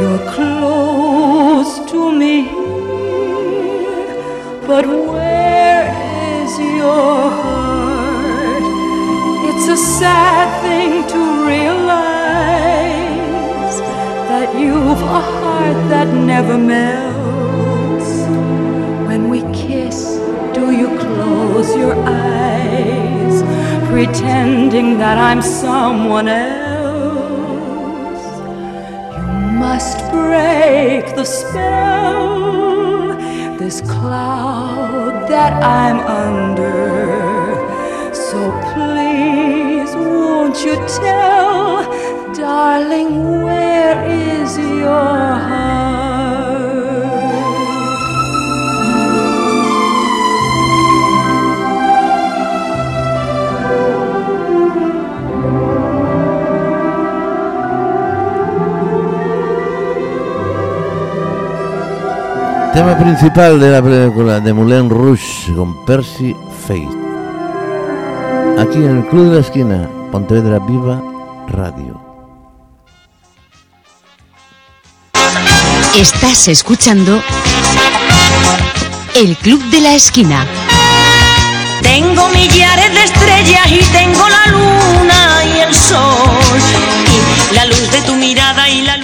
You're 0.00 0.24
close 0.32 1.90
to 1.90 2.12
me 2.12 2.68
but 4.68 4.86
where 4.86 5.88
is 6.42 6.58
your 6.58 7.30
heart? 7.42 8.62
It's 9.48 9.66
a 9.66 9.76
sad 9.76 10.46
thing 10.60 11.08
to 11.08 11.20
realize 11.46 12.76
that 14.30 14.54
you've 14.60 15.02
a 15.18 15.20
heart 15.38 15.88
that 15.88 16.06
never 16.06 16.58
melts. 16.58 18.10
When 19.08 19.30
we 19.30 19.40
kiss, 19.52 20.18
do 20.52 20.70
you 20.70 20.88
close 20.98 21.74
your 21.74 21.96
eyes, 22.06 23.42
pretending 23.88 24.98
that 24.98 25.16
I'm 25.16 25.40
someone 25.40 26.28
else? 26.28 26.67
Break 30.28 31.04
the 31.16 31.24
spell, 31.24 32.26
this 33.56 33.80
cloud 33.80 35.26
that 35.28 35.52
I'm 35.62 35.98
under. 36.26 36.84
So 38.26 38.38
please, 38.72 39.92
won't 39.94 40.58
you 40.66 40.76
tell, 41.00 41.70
darling, 42.34 43.12
where 43.42 43.98
is 44.06 44.58
your 44.58 45.24
heart? 45.48 46.27
Tema 62.78 62.96
principal 62.96 63.58
de 63.58 63.72
la 63.72 63.82
película 63.82 64.38
de 64.38 64.52
Moulin 64.52 64.88
Rouge 64.88 65.52
con 65.56 65.84
Percy 65.84 66.32
Faith. 66.64 66.88
Aquí 68.56 68.78
en 68.78 68.98
el 68.98 69.06
Club 69.08 69.30
de 69.30 69.34
la 69.34 69.40
Esquina, 69.40 69.90
Pontevedra 70.12 70.60
Viva 70.60 71.02
Radio. 71.48 72.00
Estás 75.96 76.46
escuchando 76.46 77.20
El 79.16 79.36
Club 79.38 79.60
de 79.72 79.80
la 79.80 79.94
Esquina. 79.96 80.46
Tengo 81.82 82.28
millares 82.28 82.94
de 82.94 83.02
estrellas 83.02 83.72
y 83.72 83.80
tengo 83.90 84.24
la 84.28 84.52
luna 84.52 85.44
y 85.52 85.58
el 85.62 85.74
sol. 85.74 86.60
Y 87.50 87.54
la 87.56 87.64
luz 87.64 87.90
de 87.90 88.02
tu 88.02 88.14
mirada 88.14 88.68
y 88.68 88.82
la 88.82 88.97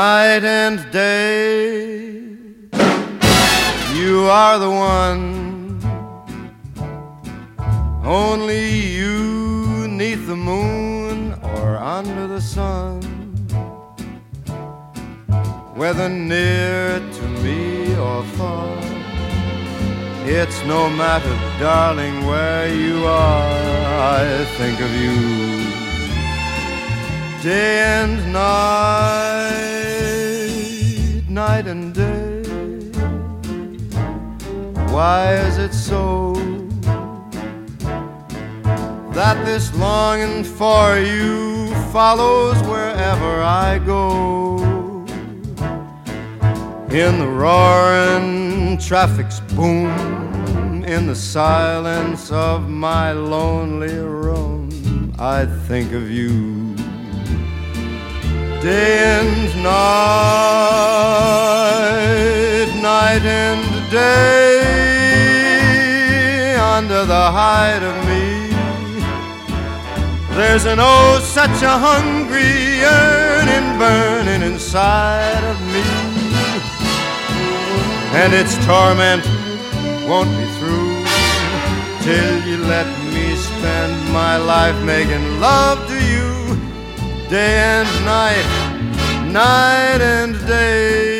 Night 0.00 0.44
and 0.44 0.78
day, 0.90 2.22
you 4.00 4.14
are 4.42 4.58
the 4.58 4.72
one. 4.96 5.26
Only 8.02 8.64
you 8.98 9.86
neath 10.00 10.24
the 10.26 10.40
moon 10.52 11.34
or 11.52 11.76
under 11.76 12.26
the 12.26 12.40
sun. 12.40 13.02
Whether 15.80 16.08
near 16.08 16.98
to 17.18 17.24
me 17.44 17.94
or 18.08 18.22
far, 18.38 18.78
it's 20.38 20.58
no 20.64 20.88
matter, 20.88 21.34
darling, 21.58 22.16
where 22.24 22.68
you 22.74 23.04
are. 23.04 23.50
I 24.18 24.46
think 24.56 24.80
of 24.80 24.90
you 25.02 25.16
day 27.42 27.78
and 28.00 28.32
night, 28.32 29.69
night 31.30 31.68
and 31.68 31.94
day. 31.94 32.42
Why 34.92 35.34
is 35.34 35.58
it 35.58 35.72
so 35.72 36.32
that 39.12 39.44
this 39.44 39.72
longing 39.76 40.42
for 40.42 40.98
you 40.98 41.72
follows 41.92 42.60
wherever 42.64 43.42
I 43.42 43.78
go? 43.78 44.58
In 46.90 47.20
the 47.20 47.28
roaring 47.28 48.76
traffic's 48.78 49.38
boom, 49.54 50.82
in 50.84 51.06
the 51.06 51.14
silence 51.14 52.32
of 52.32 52.68
my 52.68 53.12
lonely 53.12 53.94
room, 53.94 55.14
I 55.16 55.46
think 55.46 55.92
of 55.92 56.10
you 56.10 56.59
day 58.60 58.98
and 59.20 59.62
night, 59.62 59.72
night 62.82 63.22
and 63.24 63.90
day, 63.90 64.56
under 66.56 67.06
the 67.06 67.30
hide 67.32 67.82
of 67.82 67.96
me. 68.06 68.50
There's 70.36 70.66
an 70.66 70.78
oh, 70.78 71.20
such 71.22 71.62
a 71.62 71.78
hungry 71.88 72.52
yearning 72.84 73.78
burning 73.78 74.42
inside 74.42 75.42
of 75.52 75.58
me, 75.72 75.82
and 78.20 78.34
its 78.34 78.54
torment 78.66 79.24
won't 80.06 80.30
be 80.36 80.46
through 80.58 81.04
till 82.02 82.42
you 82.46 82.58
let 82.64 82.86
me 83.14 83.36
spend 83.36 84.12
my 84.12 84.36
life 84.36 84.76
making 84.84 85.40
love 85.40 85.88
to 85.88 85.94
you 85.94 86.29
day 87.30 87.58
and 87.58 88.04
night, 88.04 89.30
night 89.30 90.00
and 90.00 90.34
day. 90.48 91.19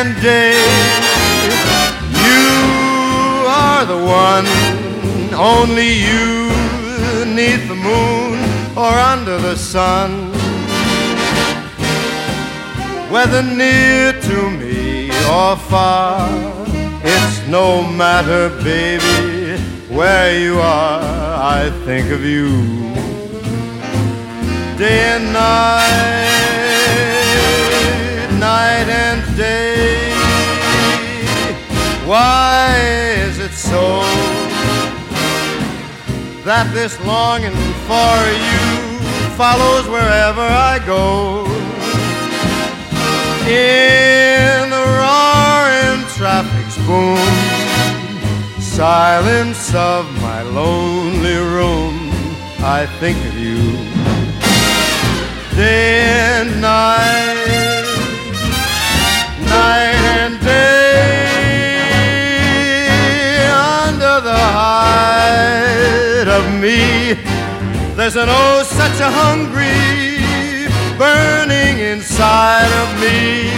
And 0.00 0.14
day. 0.22 0.54
You 2.28 2.48
are 3.48 3.84
the 3.84 4.00
one, 4.30 4.46
only 5.34 5.90
you, 6.08 6.50
neath 7.38 7.66
the 7.66 7.80
moon 7.90 8.38
or 8.76 8.92
under 9.12 9.38
the 9.38 9.56
sun. 9.56 10.10
Whether 13.12 13.42
near 13.42 14.12
to 14.28 14.38
me 14.60 15.10
or 15.40 15.56
far, 15.72 16.28
it's 17.02 17.36
no 17.48 17.82
matter, 17.82 18.50
baby, 18.62 19.60
where 19.88 20.38
you 20.38 20.60
are, 20.60 21.02
I 21.58 21.70
think 21.84 22.12
of 22.12 22.22
you 22.24 22.48
day 24.78 25.16
and 25.16 25.32
night, 25.32 26.57
Why 32.08 32.74
is 33.18 33.38
it 33.38 33.52
so 33.52 34.00
that 36.42 36.70
this 36.72 36.98
longing 37.04 37.52
for 37.84 38.16
you 38.48 38.64
follows 39.36 39.86
wherever 39.86 40.40
I 40.40 40.80
go? 40.86 41.44
In 43.44 44.70
the 44.72 44.84
roaring 45.02 46.00
traffic's 46.16 46.78
boom, 46.88 47.20
silence 48.58 49.74
of 49.74 50.10
my 50.22 50.40
lonely 50.40 51.36
room, 51.36 52.08
I 52.60 52.86
think 53.00 53.18
of 53.26 53.34
you 53.36 53.60
day 55.54 56.40
and 56.40 56.62
night, 56.62 57.27
There's 67.98 68.14
an 68.14 68.28
oh 68.30 68.62
such 68.62 69.00
a 69.00 69.10
hungry 69.10 70.22
burning 70.96 71.80
inside 71.80 72.70
of 72.82 72.88
me. 73.02 73.50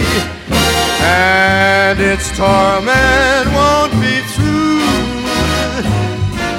And 1.03 1.99
its 1.99 2.35
torment 2.35 3.45
won't 3.53 3.93
be 4.01 4.17
through 4.33 4.81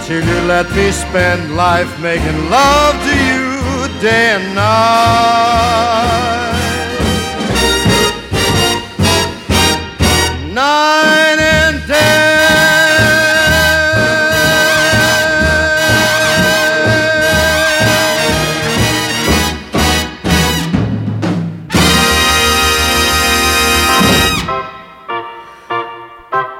till 0.06 0.22
you 0.24 0.40
let 0.46 0.70
me 0.76 0.92
spend 0.92 1.56
life 1.56 1.90
making 2.00 2.50
love 2.50 2.94
to 3.02 3.14
you 3.18 4.00
day 4.00 4.36
and 4.36 4.54
night. 4.54 6.31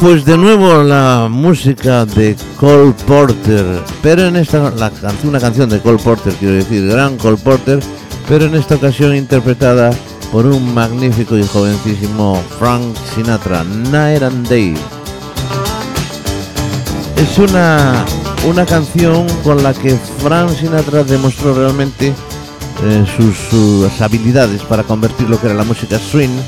Pues 0.03 0.25
de 0.25 0.37
nuevo 0.37 0.83
la 0.83 1.29
música 1.31 2.05
de 2.05 2.37
Cole 2.59 2.93
Porter, 3.07 3.65
pero 4.03 4.27
en 4.27 4.35
esta 4.35 4.69
la 4.73 4.91
canción, 4.91 5.29
una 5.29 5.39
canción 5.39 5.71
de 5.71 5.79
Cole 5.79 6.03
Porter, 6.03 6.35
quiero 6.41 6.57
decir, 6.57 6.89
gran 6.89 7.17
Cole 7.17 7.37
Porter, 7.37 7.79
pero 8.29 8.47
en 8.47 8.57
esta 8.57 8.75
ocasión 8.75 9.15
interpretada 9.15 9.93
por 10.33 10.45
un 10.47 10.75
magnífico 10.75 11.39
y 11.39 11.47
jovencísimo 11.47 12.43
Frank 12.59 12.83
Sinatra, 13.15 13.63
Night 13.63 14.25
and 14.25 14.49
Day. 14.49 14.75
Es 17.17 17.39
una, 17.39 18.05
una 18.45 18.67
canción 18.67 19.25
con 19.45 19.63
la 19.63 19.73
que 19.73 19.97
Frank 20.19 20.51
Sinatra 20.51 21.05
demostró 21.05 21.55
realmente 21.55 22.13
eh, 22.83 23.07
sus, 23.17 23.37
sus 23.37 24.01
habilidades 24.01 24.63
para 24.63 24.83
convertir 24.83 25.31
lo 25.31 25.41
que 25.41 25.47
era 25.47 25.55
la 25.55 25.65
música 25.65 25.97
swing, 26.01 26.41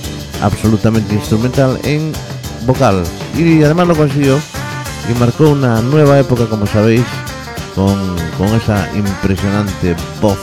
absolutamente 0.42 1.14
instrumental, 1.14 1.78
en 1.84 2.12
vocal. 2.66 3.02
Y 3.36 3.62
además 3.62 3.88
lo 3.88 3.96
consiguió 3.96 4.38
y 5.10 5.18
marcó 5.18 5.50
una 5.50 5.80
nueva 5.80 6.18
época, 6.18 6.46
como 6.46 6.66
sabéis, 6.66 7.04
con, 7.74 8.16
con 8.38 8.48
esa 8.48 8.88
impresionante 8.94 9.96
voz. 10.20 10.38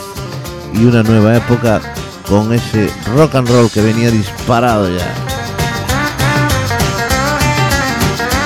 Y 0.74 0.86
una 0.86 1.03
nueva 1.03 1.36
época 1.36 1.82
con 2.28 2.53
ese 2.53 2.89
rock 3.15 3.36
and 3.36 3.49
roll 3.49 3.69
que 3.69 3.82
venía 3.82 4.09
disparado 4.09 4.89
ya. 4.89 5.13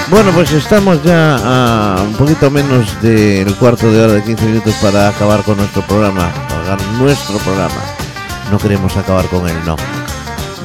Bueno, 0.09 0.31
pues 0.31 0.51
estamos 0.53 1.01
ya 1.03 1.35
a 1.35 2.01
un 2.03 2.13
poquito 2.13 2.51
menos 2.51 3.01
del 3.01 3.53
cuarto 3.55 3.91
de 3.91 4.03
hora 4.03 4.13
de 4.13 4.23
15 4.23 4.45
minutos 4.45 4.73
para 4.75 5.09
acabar 5.09 5.41
con 5.43 5.57
nuestro 5.57 5.81
programa, 5.81 6.31
para 6.47 6.77
nuestro 6.99 7.37
programa. 7.39 7.81
No 8.51 8.59
queremos 8.59 8.95
acabar 8.95 9.25
con 9.27 9.49
él, 9.49 9.57
no. 9.65 9.75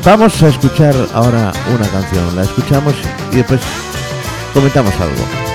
Vamos 0.04 0.42
a 0.42 0.48
escuchar 0.48 0.94
ahora 1.12 1.52
una 1.74 1.86
canción, 1.88 2.34
la 2.34 2.42
escuchamos 2.42 2.94
y 3.32 3.36
después 3.36 3.60
comentamos 4.54 4.94
algo. 4.94 5.49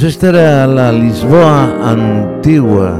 Pues 0.00 0.14
esta 0.14 0.30
era 0.30 0.66
la 0.66 0.92
Lisboa 0.92 1.90
antigua. 1.90 2.98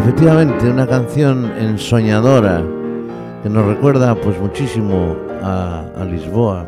Efectivamente, 0.00 0.70
una 0.70 0.86
canción 0.86 1.52
ensoñadora 1.58 2.64
que 3.42 3.50
nos 3.50 3.66
recuerda 3.66 4.14
pues 4.14 4.40
muchísimo 4.40 5.14
a, 5.42 5.84
a 5.98 6.04
Lisboa. 6.06 6.66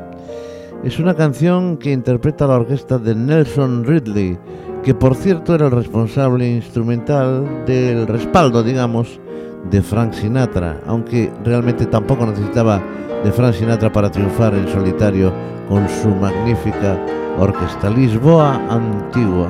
Es 0.84 0.98
una 0.98 1.14
canción 1.14 1.78
que 1.78 1.90
interpreta 1.90 2.46
la 2.46 2.56
orquesta 2.56 2.98
de 2.98 3.14
Nelson 3.14 3.84
Ridley, 3.84 4.38
que 4.82 4.92
por 4.92 5.14
cierto 5.14 5.54
era 5.54 5.64
el 5.64 5.72
responsable 5.72 6.46
instrumental 6.46 7.64
del 7.64 8.06
respaldo, 8.06 8.62
digamos, 8.62 9.18
de 9.70 9.80
Frank 9.80 10.12
Sinatra, 10.12 10.82
aunque 10.86 11.32
realmente 11.42 11.86
tampoco 11.86 12.26
necesitaba 12.26 12.82
de 13.24 13.32
Frank 13.32 13.54
Sinatra 13.54 13.90
para 13.90 14.10
triunfar 14.10 14.54
en 14.54 14.68
solitario 14.68 15.32
con 15.68 15.88
su 15.88 16.08
magnífica 16.08 16.98
orquesta 17.38 17.88
Lisboa 17.88 18.60
Antigua. 18.68 19.48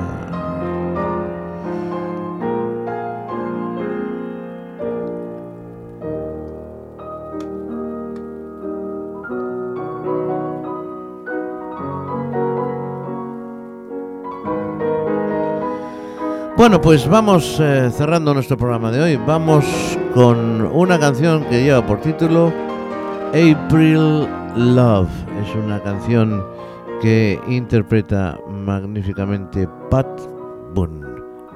Bueno, 16.55 16.79
pues 16.81 17.07
vamos 17.07 17.59
eh, 17.59 17.91
cerrando 17.91 18.33
nuestro 18.33 18.57
programa 18.57 18.89
de 18.89 19.01
hoy. 19.01 19.15
Vamos 19.17 19.65
con 20.13 20.61
una 20.73 20.97
canción 20.97 21.43
que 21.43 21.61
lleva 21.61 21.85
por 21.85 21.99
título 21.99 22.64
April 23.35 24.29
Love. 24.55 25.09
Es 25.43 25.53
una 25.55 25.83
canción 25.83 26.41
que 27.01 27.37
interpreta 27.49 28.39
magníficamente 28.49 29.67
Pat 29.91 30.07
Boone. 30.73 31.05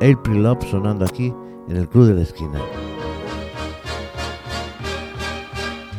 April 0.02 0.44
Love 0.44 0.62
sonando 0.70 1.06
aquí 1.06 1.34
en 1.70 1.78
el 1.78 1.88
Club 1.88 2.08
de 2.08 2.16
la 2.16 2.22
Esquina. 2.24 2.60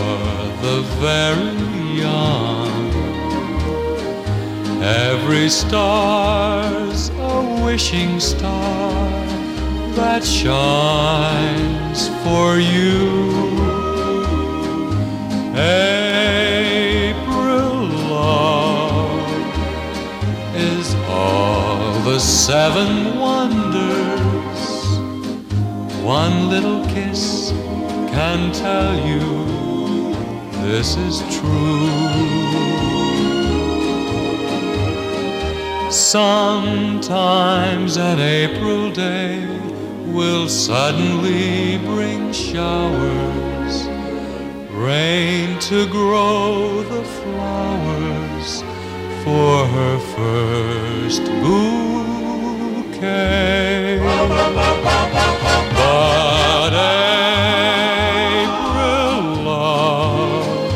the 0.64 0.82
very 1.00 2.02
young. 2.02 2.92
Every 4.82 5.50
star's 5.50 7.12
a 7.20 7.64
wishing 7.64 8.20
star 8.20 9.09
that 10.00 10.24
shines 10.24 12.08
for 12.24 12.58
you. 12.58 12.95
April 16.39 17.30
love 18.16 19.20
is 20.56 20.95
all 21.10 22.00
the 22.04 22.18
seven 22.18 23.20
wonders. 23.20 24.62
One 26.02 26.50
little 26.50 26.86
kiss 26.86 27.52
can 28.16 28.54
tell 28.54 28.95
you 29.06 29.20
this 30.64 30.95
is 30.95 31.20
true. 31.38 31.89
Sometimes 35.91 37.18
an 37.97 38.20
April 38.20 38.91
day 38.91 39.59
will 40.20 40.49
suddenly 40.49 41.78
bring 41.78 42.34
showers, 42.34 43.88
rain 44.70 45.57
to 45.59 45.88
grow 45.89 46.84
the 46.84 47.03
flowers 47.20 48.61
for 49.24 49.65
her 49.76 49.97
first 50.17 51.24
bouquet. 51.41 52.99
But 55.80 56.74
April 58.43 59.22
love 59.45 60.74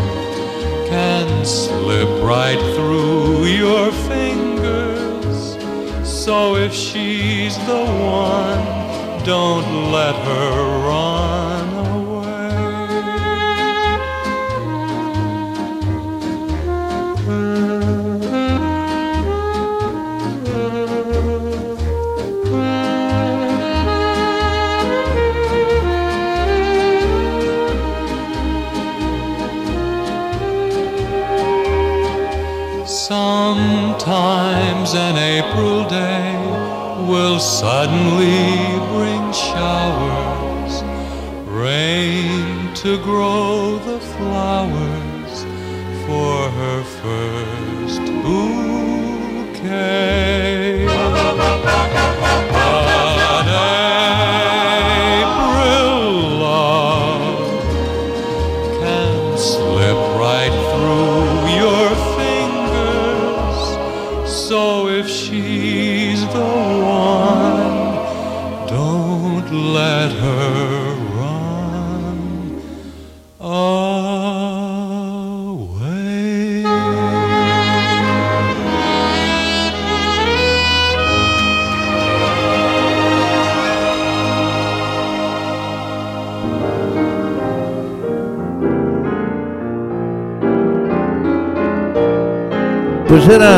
can 0.88 1.28
slip 1.44 2.08
right 2.24 2.62
through 2.76 3.44
your 3.48 3.92
fingers. 4.08 5.58
So 6.08 6.56
if 6.56 6.74
she's 6.74 7.58
the 7.68 7.84
one, 7.84 8.83
don't 9.26 9.92
let 9.92 10.16
her 10.16 10.80
run 10.86 11.74
away. 11.76 11.94
Sometimes 32.86 34.94
an 34.96 35.18
April 35.18 35.88
day 35.88 36.36
will 37.08 37.40
suddenly 37.40 38.63
grow 43.04 43.83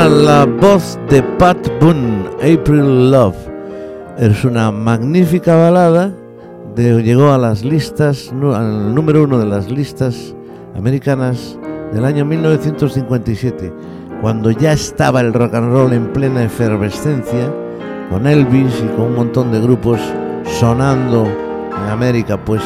la 0.10 0.45
voz 0.45 0.99
de 1.10 1.24
Pat 1.39 1.58
Boone, 1.80 2.26
April 2.38 3.12
Love. 3.12 3.36
Es 4.18 4.45
una 4.45 4.72
magnífica 4.72 5.56
balada. 5.56 6.12
De, 6.76 7.01
llegó 7.01 7.32
a 7.32 7.38
las 7.38 7.64
listas, 7.64 8.32
al 8.32 8.93
número 8.93 9.24
uno 9.24 9.39
de 9.39 9.45
las 9.45 9.72
listas 9.72 10.36
americanas 10.76 11.58
del 11.93 12.06
año 12.06 12.26
1957, 12.26 13.74
cuando 14.22 14.51
ya 14.51 14.74
estaba 14.74 15.22
el 15.22 15.34
rock 15.34 15.56
and 15.56 15.72
roll 15.72 15.93
en 15.93 16.12
plena 16.14 16.43
efervescencia, 16.43 17.51
con 18.12 18.28
Elvis 18.28 18.84
y 18.84 18.95
con 18.95 19.06
un 19.06 19.16
montón 19.16 19.51
de 19.51 19.62
grupos 19.62 19.99
sonando 20.60 21.26
en 21.26 21.89
América. 21.89 22.43
Pues 22.43 22.62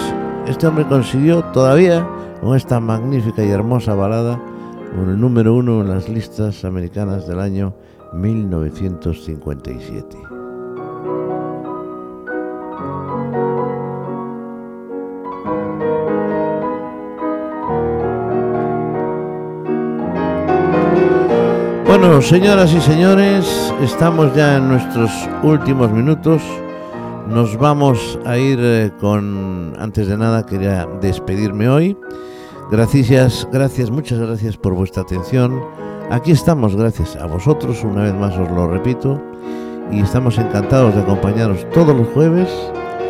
este 0.47 0.67
hombre 0.67 0.85
consiguió 0.87 1.43
todavía, 1.53 2.05
con 2.41 2.57
esta 2.57 2.79
magnífica 2.79 3.43
y 3.43 3.49
hermosa 3.49 3.93
balada, 3.93 4.39
el 4.93 5.19
número 5.19 5.55
uno 5.55 5.81
en 5.81 5.89
las 5.89 6.07
listas 6.09 6.63
americanas 6.65 7.27
del 7.27 7.39
año 7.39 7.73
1957. 8.13 10.17
Bueno, 21.85 22.21
señoras 22.21 22.71
y 22.71 22.79
señores, 22.81 23.73
estamos 23.81 24.35
ya 24.35 24.57
en 24.57 24.69
nuestros 24.69 25.11
últimos 25.43 25.91
minutos. 25.91 26.43
Nos 27.27 27.57
vamos 27.57 28.19
a 28.25 28.37
ir 28.37 28.59
eh, 28.61 28.91
con, 28.99 29.73
antes 29.77 30.07
de 30.07 30.17
nada, 30.17 30.45
quería 30.45 30.87
despedirme 31.01 31.67
hoy. 31.67 31.97
Gracias, 32.71 33.47
gracias, 33.51 33.89
muchas 33.89 34.19
gracias 34.19 34.55
por 34.55 34.75
vuestra 34.75 35.01
atención. 35.01 35.59
Aquí 36.11 36.31
estamos, 36.31 36.75
gracias 36.75 37.15
a 37.15 37.25
vosotros, 37.25 37.83
una 37.83 38.03
vez 38.03 38.13
más 38.13 38.37
os 38.37 38.47
lo 38.51 38.67
repito, 38.67 39.19
y 39.91 40.01
estamos 40.01 40.37
encantados 40.37 40.93
de 40.93 41.01
acompañaros 41.01 41.67
todos 41.71 41.97
los 41.97 42.07
jueves 42.09 42.47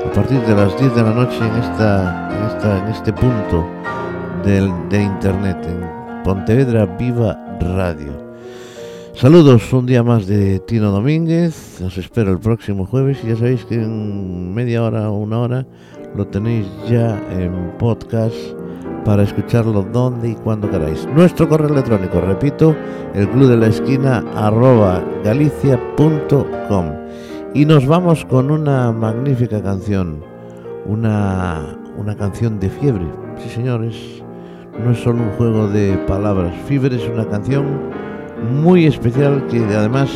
a 0.05 0.13
partir 0.13 0.39
de 0.43 0.55
las 0.55 0.79
10 0.79 0.95
de 0.95 1.03
la 1.03 1.13
noche 1.13 1.37
en, 1.39 1.55
esta, 1.61 2.29
en, 2.31 2.45
esta, 2.45 2.85
en 2.85 2.93
este 2.93 3.11
punto 3.11 3.67
del, 4.45 4.71
de 4.87 5.03
internet, 5.03 5.57
en 5.67 6.23
Pontevedra 6.23 6.85
Viva 6.85 7.37
Radio. 7.59 8.13
Saludos 9.13 9.73
un 9.73 9.85
día 9.85 10.03
más 10.03 10.25
de 10.25 10.59
Tino 10.59 10.91
Domínguez, 10.91 11.81
os 11.81 11.97
espero 11.97 12.31
el 12.31 12.39
próximo 12.39 12.85
jueves 12.85 13.19
y 13.25 13.27
ya 13.27 13.35
sabéis 13.35 13.65
que 13.65 13.75
en 13.75 14.53
media 14.53 14.83
hora 14.83 15.09
o 15.09 15.17
una 15.17 15.39
hora 15.39 15.67
lo 16.15 16.25
tenéis 16.27 16.65
ya 16.89 17.21
en 17.29 17.73
podcast 17.77 18.58
para 19.09 19.23
escucharlo 19.23 19.81
donde 19.91 20.29
y 20.29 20.35
cuando 20.35 20.69
queráis. 20.69 21.07
Nuestro 21.15 21.49
correo 21.49 21.69
electrónico, 21.69 22.21
repito, 22.21 22.75
el 23.15 23.27
club 23.27 23.49
de 23.49 23.57
la 23.57 23.65
esquina 23.65 24.23
arroba 24.35 25.03
galicia.com. 25.23 26.85
Y 27.55 27.65
nos 27.65 27.87
vamos 27.87 28.23
con 28.25 28.51
una 28.51 28.91
magnífica 28.91 29.63
canción, 29.63 30.23
una, 30.85 31.75
una 31.97 32.15
canción 32.15 32.59
de 32.59 32.69
fiebre. 32.69 33.07
Sí, 33.39 33.49
señores, 33.49 33.95
no 34.77 34.91
es 34.91 34.99
solo 34.99 35.23
un 35.23 35.31
juego 35.31 35.67
de 35.67 35.97
palabras. 36.05 36.53
Fiebre 36.67 36.95
es 36.95 37.09
una 37.09 37.25
canción 37.25 37.65
muy 38.61 38.85
especial 38.85 39.43
que 39.47 39.57
además 39.75 40.11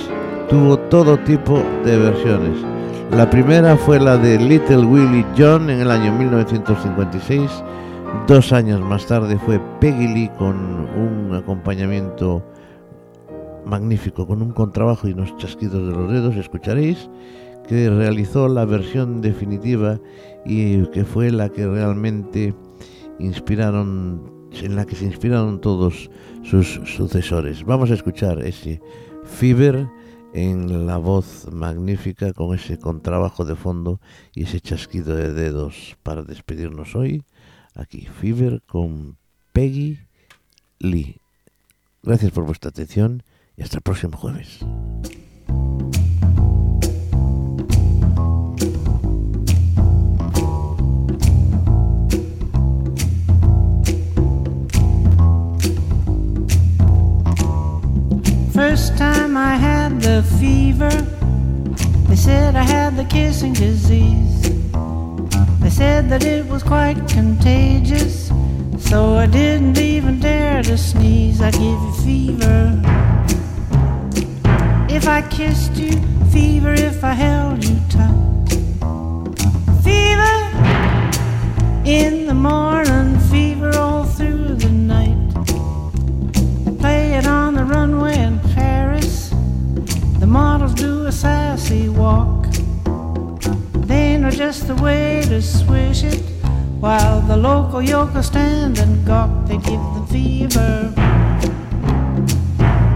tuvo 0.52 0.78
todo 0.78 1.18
tipo 1.18 1.64
de 1.84 1.98
versiones. 1.98 2.64
La 3.10 3.28
primera 3.28 3.76
fue 3.76 4.00
la 4.00 4.18
de 4.18 4.38
Little 4.38 4.86
Willie 4.86 5.26
John 5.36 5.72
en 5.72 5.80
el 5.80 5.90
año 5.90 6.14
1956 6.14 7.64
Dos 8.28 8.54
años 8.54 8.80
más 8.80 9.06
tarde 9.06 9.38
fue 9.38 9.60
Peggy 9.82 10.08
Lee 10.08 10.32
con 10.38 10.56
un 10.56 11.36
acompañamiento 11.36 12.42
magnífico, 13.66 14.26
con 14.26 14.42
un 14.42 14.52
contrabajo 14.52 15.08
y 15.08 15.12
unos 15.12 15.36
chasquidos 15.38 15.86
de 15.88 15.94
los 15.94 16.12
dedos, 16.12 16.36
escucharéis, 16.38 17.10
que 17.68 17.90
realizó 17.90 18.48
la 18.48 18.64
versión 18.64 19.22
definitiva 19.22 20.00
y 20.46 20.86
que 20.88 21.04
fue 21.04 21.32
la 21.32 21.50
que 21.50 21.68
realmente 21.68 22.56
inspiraron, 23.20 24.50
en 24.54 24.76
la 24.76 24.86
que 24.86 24.96
se 24.96 25.06
inspiraron 25.06 25.60
todos 25.60 26.10
sus 26.44 26.80
sucesores. 26.86 27.66
Vamos 27.66 27.92
a 27.92 27.96
escuchar 27.96 28.40
ese 28.40 28.82
Fever 29.26 29.88
en 30.34 30.88
la 30.88 30.98
voz 30.98 31.48
magnífica 31.52 32.34
con 32.34 32.56
ese 32.56 32.80
contrabajo 32.80 33.46
de 33.46 33.56
fondo 33.56 34.00
y 34.34 34.44
ese 34.44 34.60
chasquido 34.60 35.16
de 35.16 35.32
dedos 35.32 35.98
para 36.04 36.24
despedirnos 36.24 36.96
hoy. 36.96 37.24
Aquí, 37.76 38.08
Fever 38.22 38.62
con 38.68 39.18
Peggy 39.52 40.00
Lee. 40.80 41.18
Gracias 42.04 42.32
por 42.32 42.46
vuestra 42.46 42.70
atención 42.70 43.24
y 43.58 43.64
hasta 43.64 43.78
el 43.78 43.82
próximo 43.82 44.18
jueves. 44.18 44.60
First 58.54 58.98
time 58.98 59.36
I 59.36 59.56
had 59.56 60.00
the 60.00 60.22
fever, 60.40 60.92
they 62.08 62.16
said 62.16 62.56
I 62.56 62.64
had 62.64 62.96
the 62.96 63.06
kissing 63.06 63.54
disease. 63.54 64.63
Said 65.76 66.08
that 66.10 66.24
it 66.24 66.46
was 66.46 66.62
quite 66.62 67.00
contagious, 67.10 68.32
so 68.78 69.16
I 69.16 69.26
didn't 69.26 69.80
even 69.80 70.20
dare 70.20 70.62
to 70.62 70.78
sneeze. 70.78 71.42
I 71.42 71.50
give 71.50 71.62
you 71.62 71.94
fever. 72.06 72.80
If 74.88 75.08
I 75.08 75.24
kissed 75.32 75.76
you, 75.76 75.94
fever 76.32 76.74
if 76.74 77.04
I 77.04 77.14
held 77.14 77.66
you 77.66 77.80
tight. 77.90 78.50
Fever 79.82 80.36
in 81.86 82.28
the 82.28 82.36
morning, 82.36 83.20
fever 83.32 83.76
all 83.76 84.06
through 84.06 84.54
the 84.56 84.70
night. 84.70 85.18
Play 86.78 87.16
it 87.16 87.26
on 87.26 87.56
the 87.56 87.66
runway 87.66 88.20
in 88.20 88.40
Paris. 88.54 89.30
The 90.20 90.28
models 90.28 90.76
do 90.76 91.08
a 91.08 91.12
sassy 91.12 91.90
walk. 91.90 92.43
Know 94.24 94.32
just 94.32 94.68
the 94.68 94.76
way 94.76 95.22
to 95.28 95.42
swish 95.42 96.06
it. 96.06 96.22
While 96.80 97.20
the 97.20 97.36
local 97.36 97.82
yokels 97.82 98.28
stand 98.28 98.80
and 98.80 99.06
gawk, 99.06 99.30
they 99.48 99.58
give 99.58 99.84
the 99.96 100.08
fever. 100.10 100.94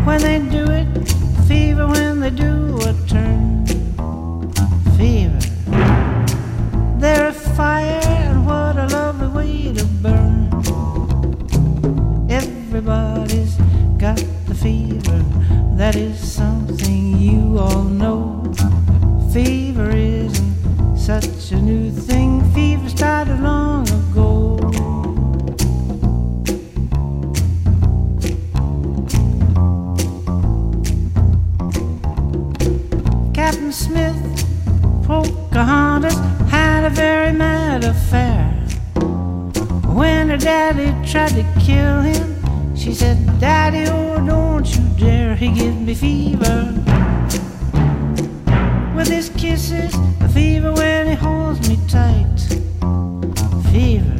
When 0.06 0.22
they 0.22 0.40
do 0.40 0.64
it, 0.72 0.88
fever 1.46 1.86
when 1.86 2.22
they 2.22 2.30
do 2.30 2.78
a 2.80 2.94
turn. 3.10 3.66
Fever. 4.96 5.40
They're 6.98 7.28
a 7.28 7.34
fire, 7.34 7.87
Captain 33.68 33.86
Smith, 33.86 35.06
Pocahontas 35.06 36.16
had 36.50 36.86
a 36.86 36.90
very 36.90 37.34
mad 37.34 37.84
affair. 37.84 38.46
When 39.94 40.30
her 40.30 40.38
daddy 40.38 40.94
tried 41.06 41.34
to 41.34 41.44
kill 41.60 42.00
him, 42.00 42.78
she 42.78 42.94
said, 42.94 43.18
Daddy, 43.42 43.84
oh, 43.90 44.26
don't 44.26 44.66
you 44.74 44.82
dare. 44.98 45.36
He 45.36 45.50
give 45.52 45.76
me 45.82 45.94
fever. 45.96 46.74
With 48.96 49.10
his 49.10 49.30
kisses, 49.36 49.94
a 50.22 50.30
fever 50.30 50.72
when 50.72 51.08
he 51.08 51.16
holds 51.16 51.68
me 51.68 51.78
tight. 51.90 52.40
Fever. 53.74 54.17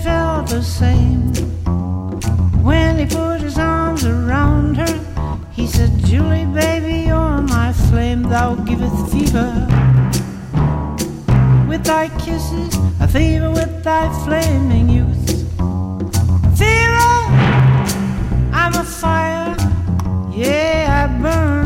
Felt 0.00 0.48
the 0.48 0.62
same. 0.62 1.32
When 2.62 2.98
he 2.98 3.06
put 3.06 3.40
his 3.40 3.58
arms 3.58 4.04
around 4.04 4.76
her, 4.76 4.94
he 5.52 5.66
said, 5.66 5.90
Julie, 6.04 6.46
baby, 6.46 7.06
you're 7.08 7.42
my 7.42 7.72
flame, 7.72 8.22
thou 8.22 8.54
giveth 8.54 9.12
fever. 9.12 9.50
With 11.68 11.84
thy 11.84 12.08
kisses, 12.18 12.76
a 13.00 13.08
fever 13.08 13.50
with 13.50 13.82
thy 13.82 14.04
flaming 14.24 14.88
youth. 14.88 15.26
Fever, 16.58 17.12
I'm 18.52 18.74
a 18.74 18.84
fire, 18.84 19.56
yeah, 20.30 21.08
I 21.10 21.22
burn 21.22 21.57